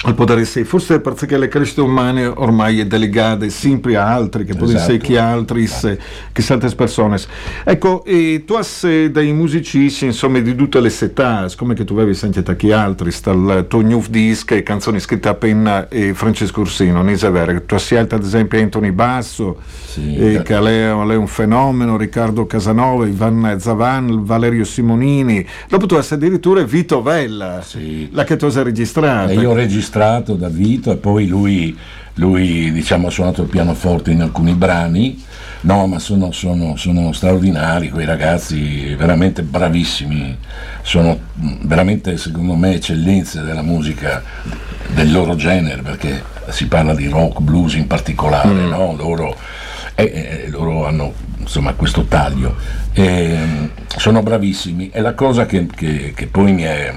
al 0.03 0.15
poter 0.15 0.39
essere, 0.39 0.65
forse 0.67 1.01
perché 1.01 1.39
le 1.39 1.49
crescite 1.49 1.81
umane 1.81 2.27
ormai 2.27 2.79
è 2.81 2.87
delegate 2.87 3.49
sempre 3.51 3.97
a 3.97 4.07
altri, 4.13 4.45
che 4.45 4.55
possono 4.55 4.79
essere 4.79 4.95
Esatto. 4.97 5.09
chi 5.11 5.17
altri, 5.17 5.67
se- 5.67 5.99
che 6.33 6.45
altre 6.53 6.69
persone. 6.75 7.17
Ecco, 7.65 8.05
e 8.05 8.45
tu 8.47 8.55
hai 8.55 9.11
dei 9.11 9.33
musicisti, 9.33 10.05
insomma, 10.05 10.39
di 10.41 10.55
tutte 10.55 10.81
le 10.81 10.93
età, 11.01 11.47
come 11.57 11.75
che 11.75 11.85
tu 11.85 11.95
avevi 11.95 12.15
sentito 12.15 12.55
chi 12.55 12.71
altri, 12.73 13.11
dal 13.23 13.65
tuo 13.69 13.81
new 13.81 14.05
disc 14.09 14.51
e 14.53 14.63
canzoni 14.63 15.01
scritte 15.01 15.29
appena 15.29 15.89
e 15.89 16.13
Francesco 16.15 16.61
Ursino, 16.61 17.03
non 17.03 17.09
è 17.09 17.17
vero, 17.31 17.63
tu 17.65 17.75
hai 17.75 17.81
scelto 17.81 18.15
ad 18.17 18.23
esempio 18.23 18.61
Anthony 18.61 18.91
Basso, 18.91 19.61
Sì. 19.87 20.15
eh, 20.17 20.43
che 20.43 20.55
è, 20.55 20.89
è 20.91 20.93
un 20.93 21.27
fenomeno, 21.27 21.97
Riccardo 21.97 22.47
Casanova, 22.47 23.07
Ivan 23.07 23.57
Zavan, 23.59 24.25
Valerio 24.25 24.65
Simonini, 24.65 25.45
dopo 25.69 25.87
tu 25.87 25.95
hai 25.95 26.05
addirittura 26.09 26.63
Vito 26.63 27.01
Vella, 27.03 27.63
Sì. 27.63 28.09
la 28.13 28.25
che 28.25 28.37
tu 28.37 28.45
hai 28.45 28.63
registrata. 28.63 29.33
E 29.33 29.37
io 29.37 29.51
ho 29.51 29.55
registrato 29.55 29.85
da 29.90 30.49
Vito 30.49 30.90
e 30.92 30.96
poi 30.96 31.27
lui, 31.27 31.77
lui, 32.14 32.72
diciamo, 32.72 33.07
ha 33.07 33.11
suonato 33.11 33.42
il 33.42 33.49
pianoforte 33.49 34.11
in 34.11 34.22
alcuni 34.22 34.55
brani. 34.55 35.22
No, 35.62 35.87
ma 35.87 35.99
sono, 35.99 36.31
sono- 36.33 36.77
sono 36.77 37.12
straordinari 37.12 37.88
quei 37.90 38.05
ragazzi, 38.07 38.94
veramente 38.94 39.42
bravissimi, 39.42 40.37
sono 40.83 41.18
veramente 41.62 42.16
secondo 42.18 42.55
me 42.55 42.75
eccellenze 42.75 43.42
della 43.42 43.62
musica 43.62 44.22
del 44.94 45.11
loro 45.11 45.35
genere, 45.35 45.83
perché 45.83 46.22
si 46.51 46.66
parla 46.68 46.94
di 46.94 47.09
rock, 47.09 47.40
blues 47.40 47.75
in 47.75 47.87
particolare, 47.87 48.53
no? 48.53 48.94
loro, 48.96 49.37
e- 49.94 50.42
e 50.44 50.49
loro 50.51 50.87
hanno 50.87 51.12
insomma, 51.38 51.72
questo 51.75 52.05
taglio. 52.05 52.55
E, 52.92 53.37
sono 53.96 54.22
bravissimi 54.22 54.90
e 54.90 55.01
la 55.01 55.14
cosa 55.14 55.46
che, 55.46 55.66
che- 55.66 56.12
che 56.14 56.27
poi 56.27 56.53
mi 56.53 56.62
è, 56.62 56.92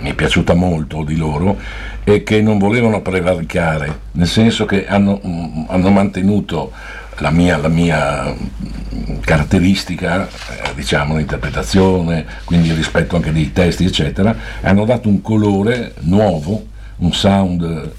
mi 0.00 0.10
è 0.10 0.14
piaciuta 0.14 0.52
molto 0.54 1.02
di 1.04 1.16
loro 1.16 1.58
è 2.04 2.22
che 2.22 2.42
non 2.42 2.58
volevano 2.58 3.00
prevaricare, 3.00 4.00
nel 4.12 4.28
senso 4.28 4.66
che 4.66 4.86
hanno, 4.86 5.20
mm, 5.26 5.64
hanno 5.68 5.90
mantenuto 5.90 6.70
la 7.18 7.30
mia, 7.30 7.56
la 7.56 7.68
mia, 7.68 8.30
mm, 8.32 9.20
caratteristica, 9.20 10.26
eh, 10.26 10.74
diciamo, 10.74 11.16
l'interpretazione, 11.16 12.26
quindi 12.44 12.68
il 12.68 12.74
rispetto 12.74 13.16
anche 13.16 13.32
dei 13.32 13.52
testi, 13.52 13.84
eccetera, 13.86 14.36
e 14.60 14.68
hanno 14.68 14.84
dato 14.84 15.08
un 15.08 15.22
colore 15.22 15.94
nuovo, 16.00 16.66
un 16.96 17.12
sound 17.12 17.92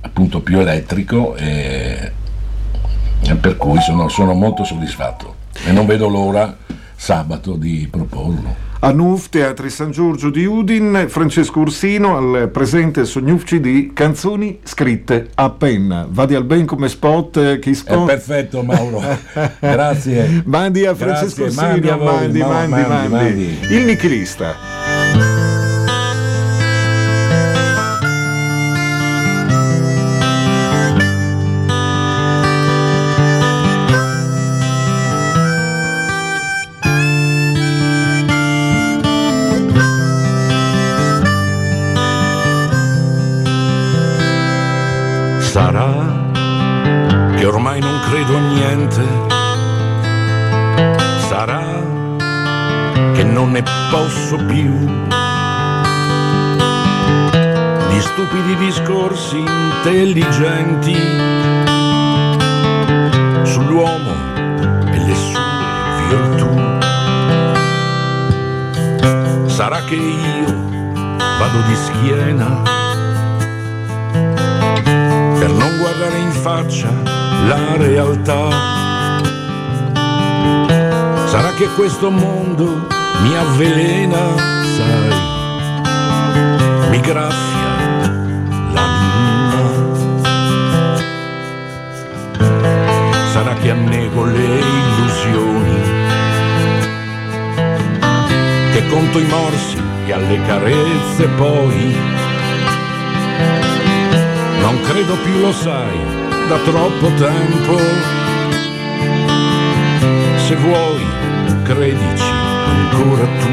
appunto 0.00 0.40
più 0.40 0.60
elettrico 0.60 1.34
e, 1.34 2.12
e 3.20 3.34
per 3.34 3.56
cui 3.56 3.80
sono, 3.80 4.08
sono 4.08 4.32
molto 4.34 4.62
soddisfatto 4.62 5.34
e 5.64 5.72
non 5.72 5.86
vedo 5.86 6.08
l'ora 6.08 6.56
sabato 6.94 7.54
di 7.54 7.88
proporlo. 7.90 8.67
A 8.80 8.92
NUF 8.92 9.28
Teatri 9.28 9.70
San 9.70 9.90
Giorgio 9.90 10.30
di 10.30 10.44
Udin, 10.44 11.06
Francesco 11.08 11.58
Ursino 11.58 12.16
al 12.16 12.48
presente 12.50 13.04
su 13.06 13.18
NUF 13.18 13.42
CD 13.42 13.92
canzoni 13.92 14.60
scritte 14.62 15.30
a 15.34 15.50
penna. 15.50 16.06
Vadi 16.08 16.36
al 16.36 16.44
ben 16.44 16.64
come 16.64 16.88
spot, 16.88 17.36
eh, 17.38 17.58
chi 17.58 17.70
È 17.70 17.74
spot. 17.74 18.06
perfetto 18.06 18.62
Mauro, 18.62 19.02
grazie. 19.58 20.42
Mandi 20.46 20.86
a 20.86 20.94
Francesco 20.94 21.42
Grazie, 21.42 21.64
Ursino, 21.66 21.96
mandi 22.04 22.38
mandi, 22.38 22.38
mandi, 22.40 22.88
mandi. 22.88 23.12
mandi. 23.12 23.58
Il 23.74 23.84
nichilista. 23.84 24.77
A 48.34 48.40
niente, 48.40 49.02
sarà 51.28 51.62
che 53.14 53.24
non 53.24 53.52
ne 53.52 53.62
posso 53.90 54.36
più 54.44 54.70
di 57.88 58.00
stupidi 58.00 58.56
discorsi 58.56 59.38
intelligenti 59.38 60.94
sull'uomo 63.44 64.12
e 64.92 64.98
le 64.98 65.14
sue 65.14 65.40
virtù. 66.08 66.50
Sarà 69.46 69.82
che 69.84 69.94
io 69.94 70.54
vado 71.38 71.60
di 71.66 71.74
schiena 71.74 72.62
per 75.38 75.50
non 75.50 75.78
guardare 75.78 76.18
in 76.18 76.30
faccia 76.30 77.17
la 77.46 77.76
realtà. 77.76 78.48
Sarà 81.26 81.52
che 81.52 81.68
questo 81.76 82.10
mondo 82.10 82.86
mi 83.22 83.36
avvelena, 83.36 84.36
sai, 84.76 85.12
mi 86.90 87.00
graffia 87.00 87.76
l'anima. 88.72 89.66
Sarà 93.32 93.54
che 93.54 93.70
annego 93.70 94.24
le 94.24 94.58
illusioni, 94.58 95.80
che 98.72 98.86
conto 98.88 99.18
i 99.18 99.26
morsi 99.26 99.76
e 100.06 100.12
alle 100.12 100.40
carezze 100.46 101.26
poi 101.36 101.96
non 104.60 104.80
credo 104.82 105.14
più 105.22 105.40
lo 105.40 105.52
sai 105.52 106.17
da 106.48 106.56
troppo 106.64 107.08
tempo. 107.18 107.76
Se 110.46 110.56
vuoi, 110.56 111.06
credici 111.62 112.30
ancora 112.66 113.26
tu. 113.38 113.48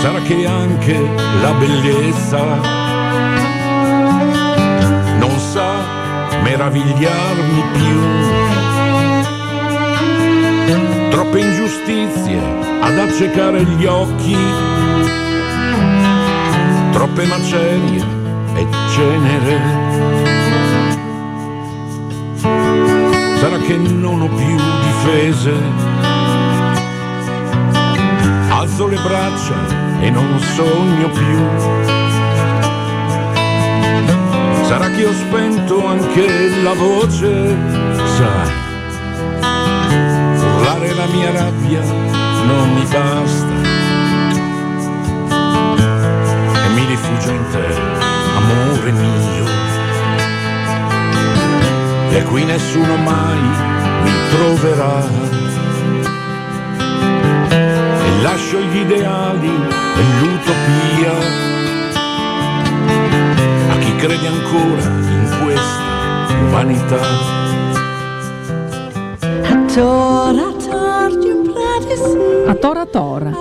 Sarà 0.00 0.20
che 0.22 0.46
anche 0.46 0.98
la 1.42 1.52
bellezza 1.52 2.42
non 5.18 5.38
sa 5.52 5.72
meravigliarmi 6.42 7.62
più. 7.74 8.00
Troppe 11.10 11.38
ingiustizie 11.38 12.40
ad 12.80 12.98
accecare 12.98 13.62
gli 13.64 13.84
occhi 13.84 14.36
troppe 16.92 17.26
macerie 17.26 18.19
e 18.54 18.66
cenere. 18.90 19.60
Sarà 23.38 23.58
che 23.58 23.76
non 23.76 24.22
ho 24.22 24.28
più 24.28 24.56
difese, 24.56 25.54
alzo 28.50 28.86
le 28.86 28.98
braccia 29.02 30.00
e 30.00 30.10
non 30.10 30.38
sogno 30.40 31.08
più. 31.10 31.38
Sarà 34.66 34.90
che 34.90 35.06
ho 35.06 35.12
spento 35.12 35.86
anche 35.86 36.62
la 36.62 36.74
voce, 36.74 37.56
sai, 38.16 38.52
urlare 40.38 40.94
la 40.94 41.06
mia 41.06 41.30
rabbia 41.32 42.10
non 42.46 42.72
mi 42.74 42.84
basta. 42.84 43.58
e 46.64 46.68
mi 46.74 46.84
rifugio 46.86 47.30
in 47.30 47.44
te, 47.50 47.99
amore 48.50 48.92
mio. 48.92 49.46
E 52.10 52.22
qui 52.24 52.44
nessuno 52.44 52.96
mai 52.96 53.40
mi 54.02 54.10
troverà. 54.30 55.02
E 57.48 58.22
lascio 58.22 58.58
gli 58.60 58.76
ideali 58.78 59.48
e 59.48 60.02
l'utopia 60.20 61.12
a 63.70 63.78
chi 63.78 63.94
crede 63.96 64.26
ancora 64.26 64.82
in 64.82 65.38
questa. 65.42 65.88
Tora 69.72 70.50
pradisi, 70.58 72.18
A 72.46 72.54
Tora 72.54 72.86
Tora, 72.86 73.32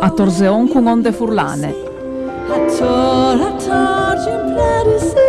a 0.00 0.10
Torseon 0.10 0.68
con 0.68 0.86
onde 0.86 1.12
furlane. 1.12 1.74
Tora 2.78 3.52
What 4.78 4.86
is 4.86 5.12
it? 5.12 5.27